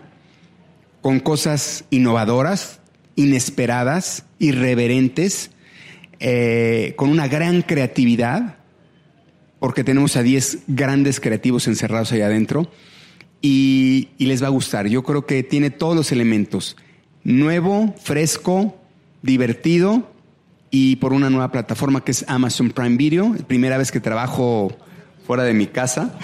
con 1.02 1.20
cosas 1.20 1.84
innovadoras, 1.90 2.80
inesperadas, 3.14 4.24
irreverentes, 4.38 5.50
eh, 6.20 6.94
con 6.96 7.10
una 7.10 7.28
gran 7.28 7.62
creatividad 7.62 8.56
porque 9.58 9.84
tenemos 9.84 10.16
a 10.16 10.22
10 10.22 10.60
grandes 10.68 11.20
creativos 11.20 11.66
encerrados 11.66 12.12
ahí 12.12 12.20
adentro 12.20 12.70
y, 13.40 14.08
les 14.18 14.42
va 14.42 14.48
a 14.48 14.50
gustar. 14.50 14.86
Yo 14.86 15.02
creo 15.02 15.26
que 15.26 15.42
tiene 15.42 15.70
todos 15.70 15.94
los 15.94 16.12
elementos. 16.12 16.76
Nuevo, 17.24 17.94
fresco, 18.02 18.76
divertido 19.22 20.10
y 20.70 20.96
por 20.96 21.12
una 21.12 21.30
nueva 21.30 21.52
plataforma 21.52 22.04
que 22.04 22.12
es 22.12 22.24
Amazon 22.28 22.70
Prime 22.70 22.96
Video. 22.96 23.34
Primera 23.46 23.78
vez 23.78 23.92
que 23.92 24.00
trabajo 24.00 24.76
fuera 25.26 25.44
de 25.44 25.54
mi 25.54 25.66
casa, 25.66 26.18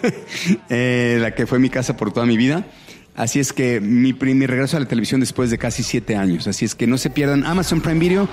eh, 0.68 1.18
la 1.20 1.34
que 1.34 1.46
fue 1.46 1.58
mi 1.58 1.70
casa 1.70 1.96
por 1.96 2.12
toda 2.12 2.26
mi 2.26 2.36
vida. 2.36 2.66
Así 3.14 3.38
es 3.38 3.52
que 3.52 3.80
mi, 3.80 4.12
mi 4.12 4.46
regreso 4.46 4.76
a 4.76 4.80
la 4.80 4.86
televisión 4.86 5.20
después 5.20 5.50
de 5.50 5.58
casi 5.58 5.82
siete 5.82 6.16
años. 6.16 6.46
Así 6.46 6.64
es 6.64 6.74
que 6.74 6.86
no 6.86 6.98
se 6.98 7.10
pierdan 7.10 7.44
Amazon 7.44 7.80
Prime 7.80 8.00
Video. 8.00 8.28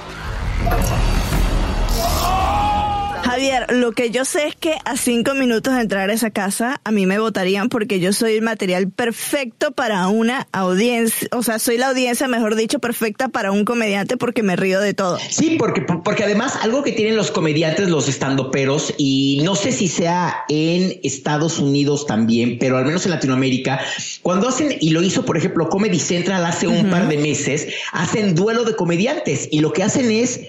Javier, 3.42 3.74
lo 3.74 3.92
que 3.94 4.12
yo 4.12 4.24
sé 4.24 4.50
es 4.50 4.56
que 4.56 4.76
a 4.86 4.96
cinco 4.96 5.34
minutos 5.34 5.74
de 5.74 5.82
entrar 5.82 6.12
a 6.12 6.14
esa 6.14 6.30
casa, 6.30 6.80
a 6.84 6.92
mí 6.92 7.08
me 7.08 7.18
votarían 7.18 7.70
porque 7.70 8.00
yo 8.00 8.14
soy 8.14 8.34
el 8.34 8.44
material 8.44 8.92
perfecto 8.92 9.72
para 9.72 10.08
una 10.10 10.48
audiencia, 10.52 11.28
o 11.32 11.42
sea, 11.42 11.58
soy 11.58 11.80
la 11.80 11.88
audiencia, 11.88 12.28
mejor 12.28 12.56
dicho, 12.56 12.78
perfecta 12.78 13.30
para 13.30 13.52
un 13.52 13.66
comediante 13.66 14.16
porque 14.16 14.44
me 14.44 14.56
río 14.56 14.80
de 14.80 14.94
todo. 14.94 15.18
Sí, 15.28 15.56
porque, 15.58 15.82
porque 15.82 16.24
además 16.24 16.60
algo 16.62 16.84
que 16.84 16.92
tienen 16.92 17.16
los 17.16 17.32
comediantes, 17.32 17.90
los 17.90 18.08
estandoperos, 18.08 18.94
y 19.00 19.42
no 19.44 19.56
sé 19.56 19.72
si 19.72 19.88
sea 19.88 20.44
en 20.48 21.00
Estados 21.02 21.58
Unidos 21.58 22.06
también, 22.06 22.60
pero 22.60 22.78
al 22.78 22.86
menos 22.86 23.06
en 23.06 23.12
Latinoamérica, 23.12 23.80
cuando 24.22 24.50
hacen, 24.50 24.78
y 24.80 24.92
lo 24.92 25.02
hizo, 25.02 25.26
por 25.26 25.36
ejemplo, 25.36 25.68
Comedy 25.68 25.98
Central 25.98 26.46
hace 26.46 26.68
un 26.68 26.92
par 26.92 27.08
de 27.08 27.18
meses, 27.18 27.70
hacen 27.92 28.36
duelo 28.36 28.66
de 28.66 28.76
comediantes 28.76 29.48
y 29.50 29.62
lo 29.62 29.74
que 29.74 29.82
hacen 29.82 30.12
es 30.12 30.42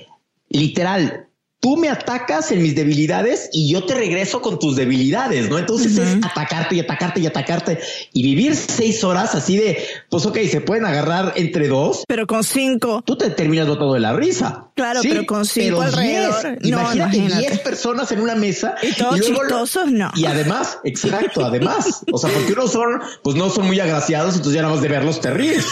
literal 0.51 1.29
tú 1.62 1.76
me 1.76 1.88
atacas 1.88 2.50
en 2.50 2.61
mis 2.61 2.75
debilidades 2.75 3.49
y 3.52 3.73
yo 3.73 3.85
te 3.87 3.95
regreso 3.95 4.42
con 4.42 4.59
tus 4.59 4.75
debilidades, 4.75 5.49
¿no? 5.49 5.61
Entonces 5.61 5.97
es 5.97 6.16
atacarte 6.16 6.75
y 6.75 6.81
atacarte 6.81 7.21
y 7.21 7.26
atacarte 7.26 7.78
y 8.12 8.25
vivir 8.25 8.57
seis 8.57 9.04
horas 9.04 9.37
así 9.37 9.57
de, 9.57 9.87
pues 10.11 10.26
ok, 10.26 10.38
se 10.50 10.61
pueden 10.61 10.85
agarrar 10.85 11.35
entre 11.37 11.69
dos. 11.69 12.02
Pero 12.09 12.26
con 12.26 12.42
cinco. 12.42 13.02
Tú 13.07 13.16
te 13.16 13.31
terminas 13.31 13.69
botado 13.69 13.95
de 13.95 14.00
la 14.00 14.12
risa. 14.12 14.71
Claro, 14.75 15.00
pero 15.04 15.25
con 15.25 15.47
cinco 15.47 15.83
alrededor. 15.83 16.59
no, 16.62 16.69
imagínate, 16.69 17.21
diez 17.38 17.61
personas 17.61 18.11
en 18.11 18.23
una 18.23 18.35
mesa. 18.35 18.75
Y 18.83 18.92
todos 18.95 19.21
chistosos, 19.21 19.92
no. 19.92 20.11
Y 20.16 20.26
además, 20.26 20.81
exacto, 20.83 21.45
además. 21.45 22.02
O 22.11 22.19
sea, 22.19 22.31
porque 22.31 22.54
unos 22.54 22.73
son, 22.73 23.00
pues 23.23 23.37
no 23.37 23.49
son 23.50 23.69
muy 23.69 23.78
agraciados, 23.78 24.35
entonces 24.35 24.54
ya 24.54 24.62
nada 24.62 24.75
más 24.75 24.83
de 24.83 24.88
verlos 24.88 25.21
te 25.21 25.31
ríes. 25.31 25.64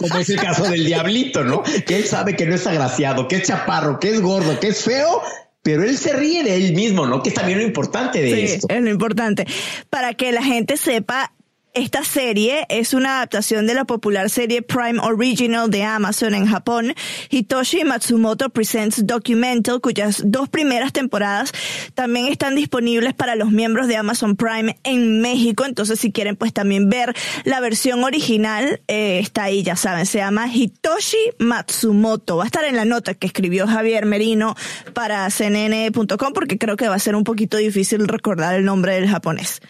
Como 0.00 0.16
es 0.18 0.28
el 0.28 0.40
caso 0.40 0.64
del 0.64 0.84
diablito, 0.84 1.44
¿no? 1.44 1.62
Que 1.62 1.98
él 1.98 2.04
sabe 2.04 2.34
que 2.34 2.46
no 2.46 2.56
es 2.56 2.66
agraciado, 2.66 3.28
que 3.28 3.36
es 3.36 3.46
chaparro, 3.46 4.00
que 4.00 4.10
es 4.10 4.20
gordo, 4.20 4.58
que 4.58 4.68
es 4.68 4.82
feo 4.82 5.19
pero 5.62 5.82
él 5.82 5.98
se 5.98 6.12
ríe 6.12 6.42
de 6.42 6.56
él 6.56 6.74
mismo, 6.74 7.06
¿no? 7.06 7.22
Que 7.22 7.28
es 7.30 7.34
también 7.34 7.58
lo 7.58 7.64
importante 7.64 8.20
de 8.20 8.34
sí, 8.34 8.40
esto. 8.54 8.66
Es 8.70 8.80
lo 8.80 8.90
importante. 8.90 9.46
Para 9.90 10.14
que 10.14 10.32
la 10.32 10.42
gente 10.42 10.76
sepa 10.76 11.32
esta 11.74 12.04
serie 12.04 12.66
es 12.68 12.94
una 12.94 13.18
adaptación 13.18 13.66
de 13.66 13.74
la 13.74 13.84
popular 13.84 14.28
serie 14.28 14.62
Prime 14.62 14.98
Original 15.00 15.70
de 15.70 15.84
Amazon 15.84 16.34
en 16.34 16.46
Japón, 16.46 16.94
Hitoshi 17.30 17.84
Matsumoto 17.84 18.50
Presents 18.50 19.06
Documental, 19.06 19.80
cuyas 19.80 20.22
dos 20.24 20.48
primeras 20.48 20.92
temporadas 20.92 21.52
también 21.94 22.26
están 22.26 22.56
disponibles 22.56 23.14
para 23.14 23.36
los 23.36 23.50
miembros 23.50 23.86
de 23.86 23.96
Amazon 23.96 24.36
Prime 24.36 24.78
en 24.82 25.20
México. 25.20 25.64
Entonces, 25.64 26.00
si 26.00 26.10
quieren, 26.10 26.36
pues 26.36 26.52
también 26.52 26.88
ver 26.88 27.14
la 27.44 27.60
versión 27.60 28.02
original, 28.02 28.80
eh, 28.88 29.20
está 29.20 29.44
ahí, 29.44 29.62
ya 29.62 29.76
saben, 29.76 30.06
se 30.06 30.18
llama 30.18 30.48
Hitoshi 30.52 31.34
Matsumoto. 31.38 32.38
Va 32.38 32.44
a 32.44 32.46
estar 32.46 32.64
en 32.64 32.76
la 32.76 32.84
nota 32.84 33.14
que 33.14 33.26
escribió 33.26 33.66
Javier 33.66 34.06
Merino 34.06 34.56
para 34.92 35.28
cnn.com 35.30 36.32
porque 36.32 36.58
creo 36.58 36.76
que 36.76 36.88
va 36.88 36.96
a 36.96 37.00
ser 37.00 37.14
un 37.14 37.24
poquito 37.24 37.56
difícil 37.56 38.08
recordar 38.08 38.56
el 38.56 38.64
nombre 38.64 38.94
del 38.94 39.08
japonés. 39.08 39.60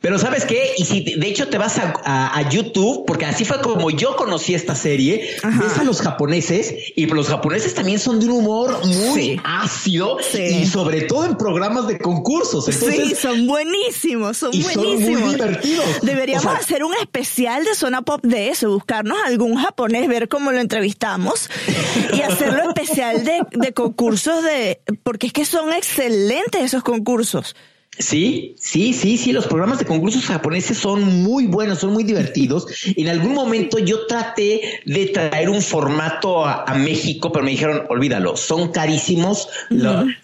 Pero 0.00 0.16
sabes 0.16 0.44
qué, 0.44 0.74
y 0.78 0.84
si 0.84 1.00
de 1.00 1.26
hecho 1.26 1.48
te 1.48 1.58
vas 1.58 1.76
a, 1.78 2.48
YouTube, 2.50 3.04
porque 3.04 3.26
así 3.26 3.44
fue 3.44 3.60
como 3.60 3.90
yo 3.90 4.14
conocí 4.14 4.54
esta 4.54 4.76
serie, 4.76 5.36
ves 5.42 5.76
a 5.76 5.82
los 5.82 6.00
japoneses 6.00 6.72
y 6.94 7.06
los 7.06 7.26
japoneses 7.26 7.74
también 7.74 7.98
son 7.98 8.20
de 8.20 8.26
un 8.26 8.32
humor 8.32 8.86
muy 8.86 9.40
ácido 9.42 10.18
y 10.34 10.66
sobre 10.66 11.02
todo 11.02 11.26
en 11.26 11.36
programas 11.36 11.88
de 11.88 11.98
concursos. 11.98 12.66
sí, 12.66 13.14
son 13.16 13.48
buenísimos, 13.48 14.36
son 14.36 14.50
buenísimos. 14.52 15.10
Son 15.10 15.20
muy 15.20 15.34
divertidos. 15.34 15.84
Deberíamos 16.02 16.54
hacer 16.54 16.84
un 16.84 16.94
especial 17.00 17.64
de 17.64 17.74
zona 17.74 18.02
pop 18.02 18.24
de 18.24 18.50
eso, 18.50 18.70
buscarnos 18.70 19.18
algún 19.26 19.56
japonés, 19.56 20.06
ver 20.06 20.28
cómo 20.28 20.52
lo 20.52 20.60
entrevistamos 20.60 21.50
y 22.14 22.20
hacerlo 22.22 22.68
especial 22.68 23.24
de, 23.24 23.40
de 23.50 23.72
concursos 23.72 24.44
de, 24.44 24.80
porque 25.02 25.26
es 25.26 25.32
que 25.32 25.44
son 25.44 25.72
excelentes 25.72 26.62
esos 26.62 26.84
concursos. 26.84 27.56
Sí, 27.98 28.54
sí, 28.60 28.92
sí, 28.92 29.16
sí, 29.16 29.32
los 29.32 29.46
programas 29.46 29.78
de 29.80 29.84
concursos 29.84 30.24
japoneses 30.24 30.78
son 30.78 31.22
muy 31.22 31.46
buenos, 31.46 31.80
son 31.80 31.92
muy 31.92 32.04
divertidos. 32.04 32.66
en 32.96 33.08
algún 33.08 33.34
momento 33.34 33.78
yo 33.78 34.06
traté 34.06 34.82
de 34.86 35.06
traer 35.06 35.50
un 35.50 35.60
formato 35.62 36.44
a, 36.44 36.74
México, 36.78 37.32
pero 37.32 37.44
me 37.44 37.50
dijeron, 37.50 37.82
olvídalo, 37.88 38.36
son 38.36 38.70
carísimos 38.70 39.48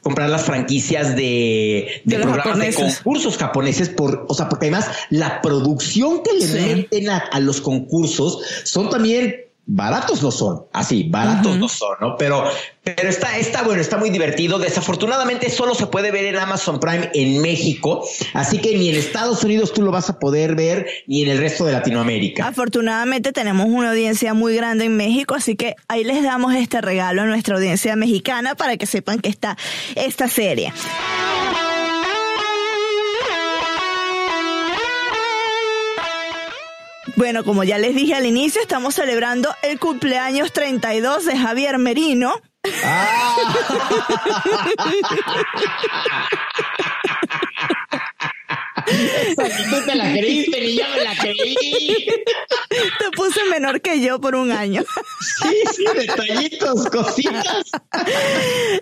comprar 0.03 0.31
las 0.31 0.45
franquicias 0.45 1.17
de, 1.17 2.03
programas 2.07 2.59
de 2.59 2.73
concursos 2.73 3.37
japoneses, 3.37 3.89
por, 3.89 4.27
o 4.29 4.35
sea, 4.35 4.49
porque 4.49 4.67
además 4.67 4.89
la 5.11 5.43
producción 5.43 6.23
que 6.23 6.33
le 6.33 6.77
meten 6.77 7.11
a 7.11 7.41
los 7.41 7.61
concursos 7.61 8.39
son 8.63 8.89
también 8.89 9.44
baratos 9.67 10.23
no 10.23 10.31
son, 10.31 10.67
así, 10.73 11.05
baratos 11.09 11.57
no 11.57 11.69
son, 11.69 11.97
¿no? 12.01 12.17
Pero, 12.17 12.45
pero 12.83 13.09
está, 13.09 13.39
está 13.39 13.63
bueno, 13.63 13.81
está 13.81 13.97
muy 13.97 14.11
divertido. 14.11 14.59
Desafortunadamente 14.59 15.49
solo 15.51 15.75
se 15.75 15.87
puede 15.87 16.11
ver 16.11 16.27
en 16.27 16.37
Amazon 16.37 16.81
Prime 16.81 17.11
en 17.15 17.41
México, 17.41 18.07
así 18.35 18.59
que 18.59 18.77
ni 18.77 18.91
en 18.91 18.97
Estados 18.97 19.43
Unidos 19.43 19.73
tú 19.73 19.83
lo 19.83 19.91
vas 19.91 20.11
a 20.11 20.19
poder 20.19 20.55
ver, 20.55 20.87
ni 21.07 21.23
en 21.23 21.31
el 21.31 21.39
resto 21.39 21.65
de 21.65 21.73
Latinoamérica. 21.73 22.47
Afortunadamente 22.47 23.33
tenemos 23.33 23.67
una 23.69 23.91
audiencia 23.91 24.35
muy 24.35 24.55
grande 24.55 24.85
en 24.85 24.97
México, 24.97 25.35
así 25.35 25.57
que 25.57 25.77
ahí 25.89 26.05
les 26.05 26.23
damos 26.23 26.55
este 26.55 26.81
regalo 26.81 27.23
a 27.23 27.27
nuestra 27.27 27.57
audiencia 27.57 27.97
mexicana 27.97 28.55
para 28.55 28.77
que 28.77 28.87
sepan 28.87 29.21
que 29.21 29.31
está 29.31 29.57
esta 29.95 30.29
serie. 30.29 30.73
Bueno, 37.17 37.45
como 37.45 37.63
ya 37.65 37.79
les 37.79 37.95
dije 37.95 38.15
al 38.15 38.27
inicio, 38.27 38.61
estamos 38.61 38.95
celebrando 38.97 39.55
el 39.63 39.79
cumpleaños 39.79 40.53
32 40.53 41.25
de 41.25 41.37
Javier 41.39 41.79
Merino. 41.79 42.35
Ah. 42.85 43.37
Tú 49.71 49.87
te 49.87 49.95
la 49.95 50.13
creíste 50.13 50.61
ni 50.61 50.77
yo 50.77 50.85
me 50.89 51.05
la 51.05 51.17
creí. 51.17 51.97
Te 52.99 53.11
puse 53.17 53.45
menor 53.45 53.81
que 53.81 54.01
yo 54.01 54.21
por 54.21 54.35
un 54.35 54.51
año. 54.51 54.83
Sí, 55.43 55.63
sí, 55.75 55.85
detallitos, 55.95 56.87
cositas. 56.91 57.71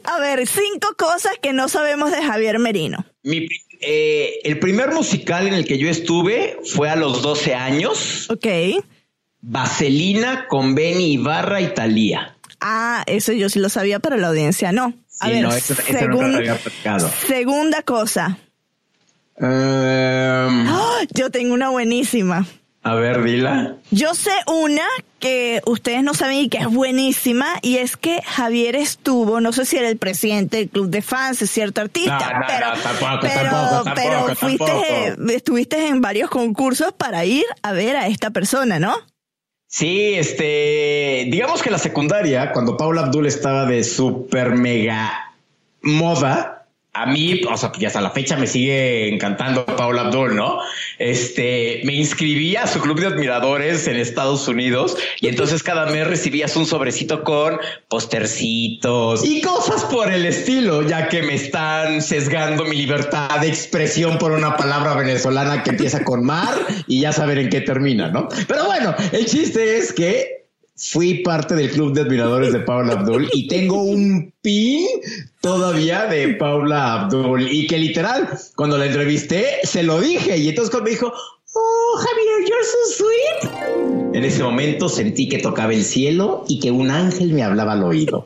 A 0.04 0.20
ver, 0.20 0.46
cinco 0.46 0.94
cosas 0.96 1.32
que 1.40 1.52
no 1.52 1.68
sabemos 1.68 2.10
de 2.10 2.22
Javier 2.22 2.58
Merino. 2.58 3.04
Mi 3.22 3.46
eh, 3.82 4.40
el 4.44 4.58
primer 4.58 4.92
musical 4.92 5.46
en 5.46 5.54
el 5.54 5.64
que 5.64 5.78
yo 5.78 5.88
estuve 5.88 6.58
fue 6.64 6.88
a 6.88 6.96
los 6.96 7.22
12 7.22 7.54
años. 7.54 8.30
Ok. 8.30 8.46
Vaselina 9.40 10.46
con 10.48 10.74
Benny 10.74 11.14
Ibarra 11.14 11.60
y 11.60 11.74
Talía. 11.74 12.36
Ah, 12.60 13.02
eso 13.06 13.32
yo 13.32 13.48
sí 13.48 13.58
lo 13.58 13.68
sabía, 13.68 13.98
pero 13.98 14.16
la 14.16 14.28
audiencia 14.28 14.70
no. 14.70 14.94
A 15.18 15.28
ver, 15.28 15.46
segunda 17.26 17.82
cosa. 17.82 18.38
Em. 19.36 19.48
¡Ah! 19.48 21.00
Yo 21.14 21.30
tengo 21.30 21.54
una 21.54 21.70
buenísima. 21.70 22.46
A 22.84 22.94
ver, 22.94 23.22
dila. 23.22 23.76
Yo 23.92 24.14
sé 24.14 24.32
una 24.48 24.84
que 25.20 25.62
ustedes 25.66 26.02
no 26.02 26.14
saben 26.14 26.38
y 26.38 26.48
que 26.48 26.58
es 26.58 26.66
buenísima 26.66 27.46
y 27.62 27.76
es 27.76 27.96
que 27.96 28.20
Javier 28.22 28.74
estuvo, 28.74 29.40
no 29.40 29.52
sé 29.52 29.64
si 29.66 29.76
era 29.76 29.88
el 29.88 29.98
presidente 29.98 30.56
del 30.56 30.68
club 30.68 30.88
de 30.88 31.00
fans, 31.00 31.40
es 31.42 31.50
cierto 31.50 31.80
artista, 31.80 32.44
pero, 32.48 33.84
pero, 33.94 34.34
fuiste, 34.34 35.14
estuviste 35.32 35.86
en 35.86 36.00
varios 36.00 36.28
concursos 36.28 36.92
para 36.92 37.24
ir 37.24 37.44
a 37.62 37.70
ver 37.70 37.94
a 37.94 38.08
esta 38.08 38.30
persona, 38.30 38.80
¿no? 38.80 38.96
Sí, 39.68 40.14
este, 40.14 41.28
digamos 41.30 41.62
que 41.62 41.70
la 41.70 41.78
secundaria, 41.78 42.52
cuando 42.52 42.76
Paula 42.76 43.02
Abdul 43.02 43.26
estaba 43.26 43.64
de 43.64 43.84
super 43.84 44.50
mega 44.56 45.32
moda, 45.82 46.61
a 46.94 47.06
mí, 47.06 47.40
o 47.50 47.56
sea, 47.56 47.72
ya 47.78 47.88
hasta 47.88 48.02
la 48.02 48.10
fecha 48.10 48.36
me 48.36 48.46
sigue 48.46 49.08
encantando 49.08 49.64
Paula 49.64 50.02
Abdul, 50.02 50.36
¿no? 50.36 50.58
Este, 50.98 51.80
me 51.84 51.94
inscribí 51.94 52.54
a 52.56 52.66
su 52.66 52.80
club 52.80 53.00
de 53.00 53.06
admiradores 53.06 53.86
en 53.88 53.96
Estados 53.96 54.46
Unidos 54.46 54.96
y 55.20 55.28
entonces 55.28 55.62
cada 55.62 55.86
mes 55.86 56.06
recibías 56.06 56.54
un 56.54 56.66
sobrecito 56.66 57.24
con 57.24 57.58
postercitos 57.88 59.24
y 59.24 59.40
cosas 59.40 59.84
por 59.86 60.12
el 60.12 60.26
estilo, 60.26 60.82
ya 60.82 61.08
que 61.08 61.22
me 61.22 61.34
están 61.34 62.02
sesgando 62.02 62.64
mi 62.64 62.76
libertad 62.76 63.40
de 63.40 63.48
expresión 63.48 64.18
por 64.18 64.32
una 64.32 64.58
palabra 64.58 64.94
venezolana 64.94 65.62
que 65.62 65.70
empieza 65.70 66.04
con 66.04 66.22
mar 66.24 66.54
y 66.86 67.00
ya 67.00 67.12
saber 67.12 67.38
en 67.38 67.48
qué 67.48 67.62
termina, 67.62 68.08
¿no? 68.08 68.28
Pero 68.46 68.66
bueno, 68.66 68.94
el 69.12 69.24
chiste 69.24 69.78
es 69.78 69.94
que 69.94 70.41
fui 70.74 71.22
parte 71.22 71.54
del 71.54 71.70
club 71.70 71.92
de 71.92 72.02
admiradores 72.02 72.52
de 72.52 72.60
Paula 72.60 72.94
Abdul 72.94 73.28
y 73.32 73.46
tengo 73.46 73.82
un 73.82 74.32
pin 74.40 74.86
todavía 75.40 76.06
de 76.06 76.34
Paula 76.34 77.02
Abdul 77.02 77.46
y 77.50 77.66
que 77.66 77.78
literal 77.78 78.28
cuando 78.56 78.78
la 78.78 78.86
entrevisté 78.86 79.58
se 79.64 79.82
lo 79.82 80.00
dije 80.00 80.38
y 80.38 80.48
entonces 80.48 80.70
cuando 80.70 80.84
me 80.84 80.90
dijo 80.90 81.12
Oh, 81.54 81.98
Javier, 81.98 82.48
you're 82.48 82.64
so 82.64 83.04
sweet. 83.04 84.14
En 84.14 84.24
ese 84.24 84.42
momento 84.42 84.88
sentí 84.88 85.28
que 85.28 85.38
tocaba 85.38 85.74
el 85.74 85.84
cielo 85.84 86.44
y 86.48 86.60
que 86.60 86.70
un 86.70 86.90
ángel 86.90 87.34
me 87.34 87.42
hablaba 87.42 87.72
al 87.72 87.82
oído. 87.82 88.24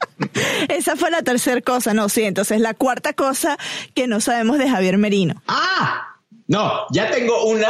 Esa 0.68 0.94
fue 0.94 1.10
la 1.10 1.22
tercera 1.22 1.62
cosa, 1.62 1.94
no, 1.94 2.10
sí, 2.10 2.24
entonces 2.24 2.60
la 2.60 2.74
cuarta 2.74 3.14
cosa 3.14 3.56
que 3.94 4.06
no 4.06 4.20
sabemos 4.20 4.58
de 4.58 4.68
Javier 4.68 4.98
Merino. 4.98 5.42
Ah, 5.46 6.18
no, 6.46 6.86
ya 6.90 7.10
tengo 7.10 7.44
una 7.46 7.68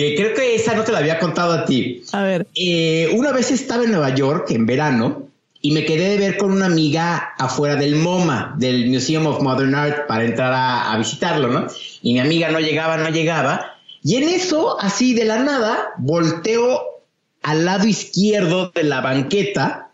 que 0.00 0.14
creo 0.16 0.34
que 0.34 0.54
esa 0.54 0.74
no 0.74 0.84
te 0.84 0.92
la 0.92 0.98
había 0.98 1.18
contado 1.18 1.52
a 1.52 1.64
ti. 1.64 2.02
A 2.12 2.22
ver. 2.22 2.46
Eh, 2.54 3.10
una 3.14 3.32
vez 3.32 3.50
estaba 3.50 3.84
en 3.84 3.92
Nueva 3.92 4.14
York 4.14 4.50
en 4.50 4.66
verano 4.66 5.28
y 5.60 5.72
me 5.72 5.84
quedé 5.84 6.10
de 6.10 6.18
ver 6.18 6.36
con 6.38 6.52
una 6.52 6.66
amiga 6.66 7.34
afuera 7.38 7.76
del 7.76 7.96
MoMA, 7.96 8.54
del 8.58 8.88
Museum 8.88 9.26
of 9.26 9.42
Modern 9.42 9.74
Art, 9.74 10.06
para 10.06 10.24
entrar 10.24 10.52
a, 10.52 10.92
a 10.92 10.98
visitarlo, 10.98 11.48
¿no? 11.48 11.66
Y 12.02 12.14
mi 12.14 12.20
amiga 12.20 12.50
no 12.50 12.60
llegaba, 12.60 12.96
no 12.96 13.10
llegaba. 13.10 13.76
Y 14.02 14.16
en 14.16 14.28
eso, 14.28 14.80
así 14.80 15.12
de 15.14 15.26
la 15.26 15.42
nada, 15.42 15.90
volteo 15.98 16.80
al 17.42 17.64
lado 17.64 17.86
izquierdo 17.86 18.70
de 18.74 18.84
la 18.84 19.00
banqueta 19.00 19.90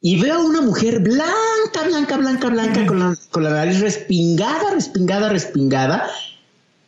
y 0.00 0.20
veo 0.20 0.36
a 0.36 0.44
una 0.44 0.60
mujer 0.60 1.00
blanca, 1.00 1.82
blanca, 1.86 2.16
blanca, 2.16 2.48
blanca, 2.48 2.86
con 2.86 2.98
la, 3.00 3.16
con 3.30 3.44
la 3.44 3.50
nariz 3.50 3.80
respingada, 3.80 4.72
respingada, 4.72 5.28
respingada, 5.28 6.08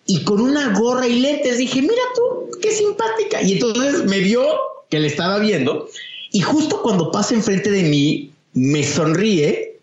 y 0.06 0.24
con 0.24 0.40
una 0.40 0.78
gorra 0.78 1.06
y 1.06 1.20
lentes. 1.20 1.58
Dije, 1.58 1.82
mira 1.82 2.02
tú, 2.14 2.58
qué 2.60 2.70
simpática. 2.70 3.42
Y 3.42 3.54
entonces 3.54 4.04
me 4.04 4.20
vio 4.20 4.44
que 4.88 4.98
le 4.98 5.06
estaba 5.06 5.38
viendo, 5.38 5.88
y 6.32 6.40
justo 6.40 6.82
cuando 6.82 7.10
pasa 7.10 7.34
enfrente 7.34 7.70
de 7.70 7.84
mí, 7.84 8.32
me 8.54 8.82
sonríe, 8.82 9.78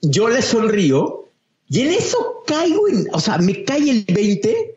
yo 0.00 0.28
le 0.28 0.40
sonrío, 0.42 1.28
y 1.68 1.80
en 1.82 1.92
eso 1.92 2.42
caigo 2.46 2.88
en, 2.88 3.08
o 3.12 3.20
sea, 3.20 3.38
me 3.38 3.64
cae 3.64 3.90
el 3.90 4.04
20 4.08 4.75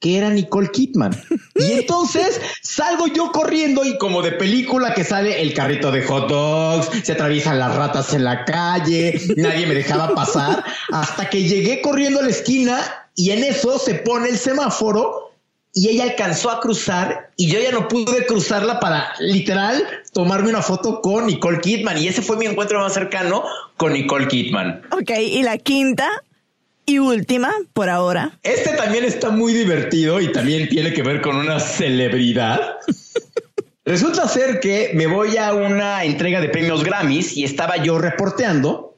que 0.00 0.16
era 0.16 0.30
Nicole 0.30 0.70
Kidman. 0.70 1.12
Y 1.54 1.72
entonces 1.72 2.40
salgo 2.62 3.06
yo 3.06 3.30
corriendo 3.30 3.84
y 3.84 3.98
como 3.98 4.22
de 4.22 4.32
película 4.32 4.94
que 4.94 5.04
sale 5.04 5.40
el 5.42 5.54
carrito 5.54 5.92
de 5.92 6.02
hot 6.02 6.28
dogs, 6.28 6.88
se 7.04 7.12
atraviesan 7.12 7.58
las 7.58 7.76
ratas 7.76 8.12
en 8.14 8.24
la 8.24 8.44
calle, 8.44 9.20
nadie 9.36 9.66
me 9.66 9.74
dejaba 9.74 10.14
pasar, 10.14 10.64
hasta 10.90 11.28
que 11.28 11.44
llegué 11.44 11.82
corriendo 11.82 12.20
a 12.20 12.22
la 12.22 12.30
esquina 12.30 12.80
y 13.14 13.30
en 13.30 13.44
eso 13.44 13.78
se 13.78 13.94
pone 13.94 14.30
el 14.30 14.38
semáforo 14.38 15.30
y 15.72 15.88
ella 15.88 16.04
alcanzó 16.04 16.50
a 16.50 16.60
cruzar 16.60 17.30
y 17.36 17.48
yo 17.48 17.60
ya 17.60 17.70
no 17.70 17.86
pude 17.86 18.26
cruzarla 18.26 18.80
para 18.80 19.12
literal 19.20 19.86
tomarme 20.12 20.48
una 20.48 20.62
foto 20.62 21.00
con 21.00 21.26
Nicole 21.26 21.60
Kidman 21.60 21.98
y 21.98 22.08
ese 22.08 22.22
fue 22.22 22.36
mi 22.36 22.46
encuentro 22.46 22.80
más 22.80 22.94
cercano 22.94 23.44
con 23.76 23.92
Nicole 23.92 24.26
Kidman. 24.26 24.82
Ok, 24.90 25.10
y 25.20 25.42
la 25.42 25.58
quinta 25.58 26.08
y 26.90 26.98
última, 26.98 27.52
por 27.72 27.88
ahora. 27.88 28.38
Este 28.42 28.70
también 28.76 29.04
está 29.04 29.30
muy 29.30 29.52
divertido 29.52 30.20
y 30.20 30.32
también 30.32 30.68
tiene 30.68 30.92
que 30.92 31.02
ver 31.02 31.20
con 31.20 31.36
una 31.36 31.60
celebridad. 31.60 32.60
Resulta 33.84 34.28
ser 34.28 34.60
que 34.60 34.90
me 34.94 35.06
voy 35.06 35.36
a 35.36 35.54
una 35.54 36.04
entrega 36.04 36.40
de 36.40 36.48
premios 36.48 36.84
Grammys 36.84 37.36
y 37.36 37.44
estaba 37.44 37.76
yo 37.76 37.98
reporteando 37.98 38.90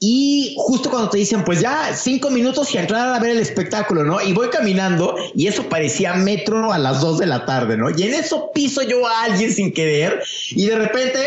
y 0.00 0.54
justo 0.58 0.90
cuando 0.90 1.08
te 1.08 1.18
dicen, 1.18 1.44
pues 1.44 1.60
ya 1.60 1.94
cinco 1.94 2.30
minutos 2.30 2.74
y 2.74 2.78
entrar 2.78 3.14
a 3.14 3.18
ver 3.20 3.30
el 3.30 3.38
espectáculo, 3.38 4.04
¿no? 4.04 4.20
Y 4.20 4.32
voy 4.32 4.48
caminando 4.48 5.16
y 5.34 5.46
eso 5.46 5.68
parecía 5.68 6.14
metro 6.14 6.72
a 6.72 6.78
las 6.78 7.00
dos 7.00 7.18
de 7.18 7.26
la 7.26 7.46
tarde, 7.46 7.76
¿no? 7.76 7.90
Y 7.90 8.02
en 8.02 8.14
eso 8.14 8.50
piso 8.52 8.82
yo 8.82 9.06
a 9.06 9.24
alguien 9.24 9.52
sin 9.52 9.72
querer 9.72 10.22
y 10.50 10.66
de 10.66 10.76
repente 10.76 11.20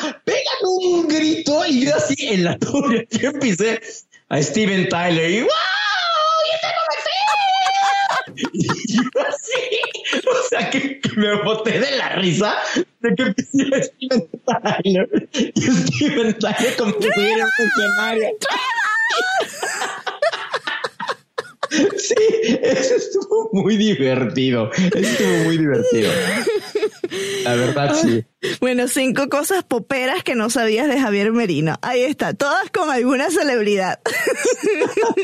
¡ah! 0.00 0.16
pegan 0.24 0.42
un 0.62 1.08
grito 1.08 1.64
y 1.66 1.86
yo 1.86 1.96
así 1.96 2.14
en 2.18 2.44
la 2.44 2.58
torre 2.58 3.08
yo 3.20 3.30
empecé 3.30 3.80
a 4.28 4.42
Steven 4.42 4.88
Tyler 4.88 5.30
y 5.30 5.40
¡wow! 5.42 5.50
¡Y 6.46 6.54
ese 6.54 6.66
no 6.66 8.34
me 8.34 8.50
Y 8.52 8.66
yo 8.96 9.02
así, 9.28 10.26
o 10.26 10.48
sea 10.48 10.70
que, 10.70 11.00
que, 11.00 11.10
me 11.16 11.42
boté 11.42 11.78
de 11.78 11.90
la 11.96 12.08
risa 12.16 12.56
de 13.00 13.14
que 13.14 13.34
Steven 13.42 14.28
Tyler 14.46 15.28
y 15.32 15.60
Steven 15.60 16.38
Tyler 16.38 16.76
como 16.76 16.92
si 17.00 17.10
fuera 17.12 17.44
un 17.44 17.50
funcionario. 17.56 18.28
Sí, 21.96 22.14
eso 22.62 22.94
estuvo 22.94 23.50
muy 23.52 23.76
divertido. 23.76 24.70
Eso 24.72 24.98
estuvo 24.98 25.44
muy 25.44 25.58
divertido. 25.58 26.10
La 27.44 27.54
verdad, 27.54 27.94
sí. 27.94 28.24
Bueno, 28.60 28.88
cinco 28.88 29.28
cosas 29.28 29.64
poperas 29.64 30.22
que 30.22 30.34
no 30.34 30.50
sabías 30.50 30.88
de 30.88 31.00
Javier 31.00 31.32
Merino. 31.32 31.76
Ahí 31.82 32.02
está, 32.02 32.34
todas 32.34 32.70
con 32.70 32.90
alguna 32.90 33.30
celebridad. 33.30 34.00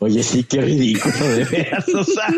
Oye, 0.00 0.22
sí, 0.22 0.44
qué 0.44 0.60
ridículo, 0.60 1.28
de 1.28 1.44
veras. 1.44 1.84
O 1.94 2.04
sea, 2.04 2.28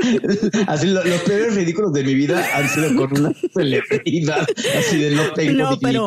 así 0.66 0.86
lo, 0.88 1.02
los 1.04 1.20
peores 1.22 1.54
ridículos 1.54 1.92
de 1.92 2.04
mi 2.04 2.14
vida 2.14 2.44
han 2.54 2.68
sido 2.68 2.94
con 2.96 3.18
una 3.18 3.32
celebridad. 3.54 4.46
Así 4.78 4.98
de 4.98 5.10
no 5.12 5.32
tengo 5.32 5.52
No, 5.52 5.78
pero, 5.80 6.06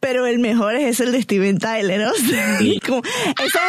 pero 0.00 0.26
el 0.26 0.38
mejor 0.38 0.74
es 0.76 1.00
el 1.00 1.12
de 1.12 1.22
Steven 1.22 1.58
Tyler, 1.58 2.00
¿no? 2.00 2.12
Sí. 2.58 2.80
Como- 2.86 3.02
esa- 3.44 3.60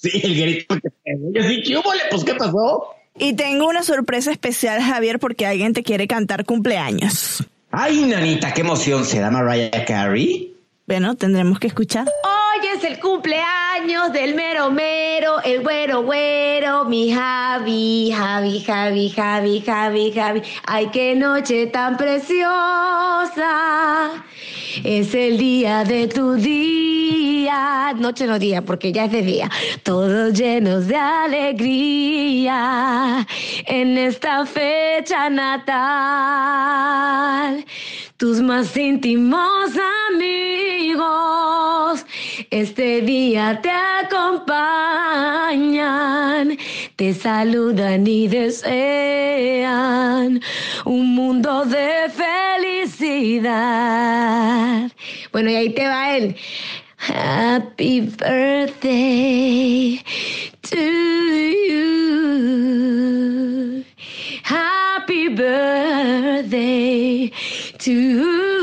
Sí, 0.00 0.10
el 0.22 0.36
grito 0.36 0.76
que 0.76 0.90
Yo 1.34 1.42
sí, 1.42 1.62
¿qué 1.64 1.76
hubo? 1.76 1.90
Pues, 2.10 2.24
¿qué 2.24 2.34
pasó? 2.34 2.94
Y 3.18 3.34
tengo 3.34 3.68
una 3.68 3.82
sorpresa 3.82 4.30
especial, 4.30 4.80
Javier, 4.80 5.18
porque 5.18 5.46
alguien 5.46 5.72
te 5.72 5.82
quiere 5.82 6.06
cantar 6.06 6.44
cumpleaños. 6.44 7.44
Ay, 7.70 8.06
nanita, 8.06 8.52
qué 8.54 8.62
emoción. 8.62 9.04
¿Será 9.04 9.30
Mariah 9.30 9.84
Carey? 9.86 10.54
Bueno, 10.86 11.16
tendremos 11.16 11.58
que 11.58 11.66
escuchar. 11.66 12.06
Hoy 12.48 12.66
es 12.66 12.84
el 12.84 12.98
cumpleaños 12.98 14.12
del 14.12 14.34
mero 14.34 14.70
mero, 14.70 15.40
el 15.44 15.62
güero 15.62 16.02
güero, 16.02 16.84
mi 16.84 17.12
Javi, 17.12 18.10
Javi, 18.10 18.60
Javi, 18.60 19.10
Javi, 19.10 19.60
Javi, 19.60 20.12
Javi. 20.12 20.42
Ay, 20.64 20.88
qué 20.92 21.14
noche 21.14 21.66
tan 21.66 21.96
preciosa. 21.96 22.48
Es 24.84 25.14
el 25.14 25.36
día 25.38 25.84
de 25.84 26.06
tu 26.08 26.34
día. 26.34 27.92
Noche 27.96 28.26
no 28.26 28.38
día, 28.38 28.62
porque 28.62 28.92
ya 28.92 29.06
es 29.06 29.12
de 29.12 29.22
día. 29.22 29.50
Todos 29.82 30.32
llenos 30.32 30.86
de 30.86 30.96
alegría 30.96 32.56
en 33.66 33.98
esta 33.98 34.46
fecha 34.46 35.28
natal. 35.28 35.68
Tus 38.18 38.42
más 38.42 38.76
íntimos 38.76 39.70
amigos 40.10 42.04
este 42.50 43.00
día 43.02 43.60
te 43.62 43.70
acompañan, 43.70 46.58
te 46.96 47.14
saludan 47.14 48.04
y 48.08 48.26
desean 48.26 49.70
un 50.84 51.14
mundo 51.14 51.64
de 51.64 52.10
felicidad. 52.58 54.90
Bueno, 55.30 55.50
y 55.50 55.54
ahí 55.54 55.70
te 55.70 55.86
va 55.86 56.16
el 56.16 56.34
Happy 56.98 58.00
birthday 58.00 60.02
to 60.62 60.76
you. 61.68 62.08
Happy 64.42 65.28
birthday 65.28 67.30
to 67.78 68.57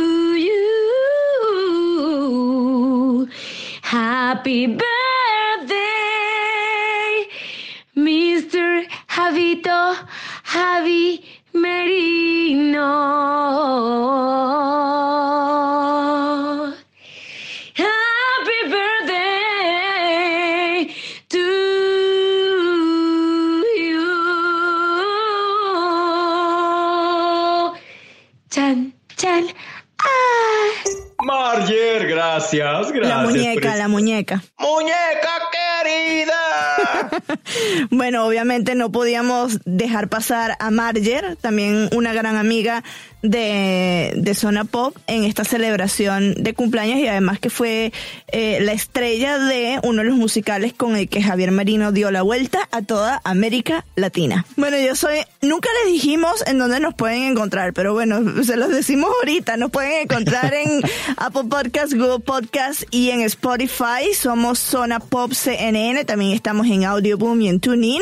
obviamente 38.56 38.76
no 38.76 38.90
podíamos 38.90 39.60
dejar 39.66 40.08
pasar 40.08 40.56
a 40.62 40.72
Marger, 40.72 41.36
también 41.36 41.90
una 41.94 42.14
gran 42.14 42.38
amiga 42.38 42.86
de, 43.22 44.14
de 44.16 44.36
Zona 44.36 44.64
Pop, 44.64 44.96
en 45.08 45.24
esta 45.24 45.44
celebración 45.44 46.36
de 46.36 46.54
cumpleaños 46.54 47.00
y 47.00 47.08
además 47.08 47.40
que 47.40 47.50
fue 47.50 47.92
eh, 48.28 48.60
la 48.62 48.72
estrella 48.72 49.40
de 49.40 49.80
uno 49.84 50.04
de 50.04 50.10
los 50.10 50.18
musicales 50.18 50.74
con 50.74 50.96
el 50.96 51.10
que 51.10 51.22
Javier 51.22 51.52
Marino 51.52 51.92
dio 51.92 52.12
la 52.12 52.22
vuelta 52.22 52.70
a 52.72 52.82
toda 52.82 53.20
América 53.24 53.84
Latina. 53.96 54.46
Bueno, 54.56 54.78
yo 54.78 54.96
soy, 54.96 55.18
nunca 55.42 55.70
les 55.84 55.94
dijimos 55.94 56.44
en 56.48 56.58
dónde 56.60 56.80
nos 56.80 56.94
pueden 56.94 57.24
encontrar, 57.24 57.74
pero 57.74 57.94
bueno, 57.94 58.44
se 58.44 58.56
los 58.56 58.70
decimos 58.70 59.10
ahorita, 59.20 59.58
nos 59.58 59.72
pueden 59.72 60.04
encontrar 60.04 60.54
en 60.54 60.82
Apple 61.18 61.46
Podcasts, 61.50 61.94
Google 61.96 62.20
Podcasts 62.20 62.86
y 62.92 63.10
en 63.10 63.22
Spotify. 63.22 64.14
Somos 64.18 64.60
Zona 64.60 65.00
Pop 65.00 65.34
CNN, 65.34 66.06
también 66.06 66.32
estamos 66.32 66.68
en 66.68 66.86
Audio 66.86 67.18
Boom 67.18 67.42
y 67.42 67.50
en 67.50 67.60
TuneIn 67.60 68.02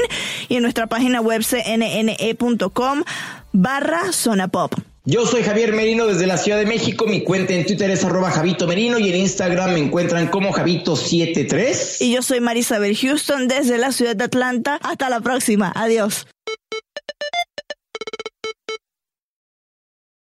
y 0.49 0.55
en 0.55 0.61
nuestra 0.61 0.87
página 0.87 1.21
web 1.21 1.41
cnne.com 1.43 3.03
barra 3.51 4.11
Zona 4.11 4.47
Pop. 4.47 4.73
Yo 5.05 5.25
soy 5.25 5.43
Javier 5.43 5.73
Merino 5.73 6.07
desde 6.07 6.27
la 6.27 6.37
Ciudad 6.37 6.57
de 6.57 6.65
México. 6.65 7.05
Mi 7.07 7.23
cuenta 7.23 7.53
en 7.53 7.65
Twitter 7.65 7.91
es 7.91 8.05
arroba 8.05 8.31
Javito 8.31 8.67
Merino 8.67 8.99
y 8.99 9.09
en 9.09 9.17
Instagram 9.17 9.73
me 9.73 9.79
encuentran 9.79 10.27
como 10.27 10.53
Javito73. 10.53 11.97
Y 11.99 12.13
yo 12.13 12.21
soy 12.21 12.39
Marisabel 12.39 12.95
Houston 12.95 13.49
desde 13.49 13.77
la 13.77 13.91
ciudad 13.91 14.15
de 14.15 14.23
Atlanta. 14.23 14.79
Hasta 14.81 15.09
la 15.09 15.19
próxima. 15.19 15.73
Adiós. 15.75 16.25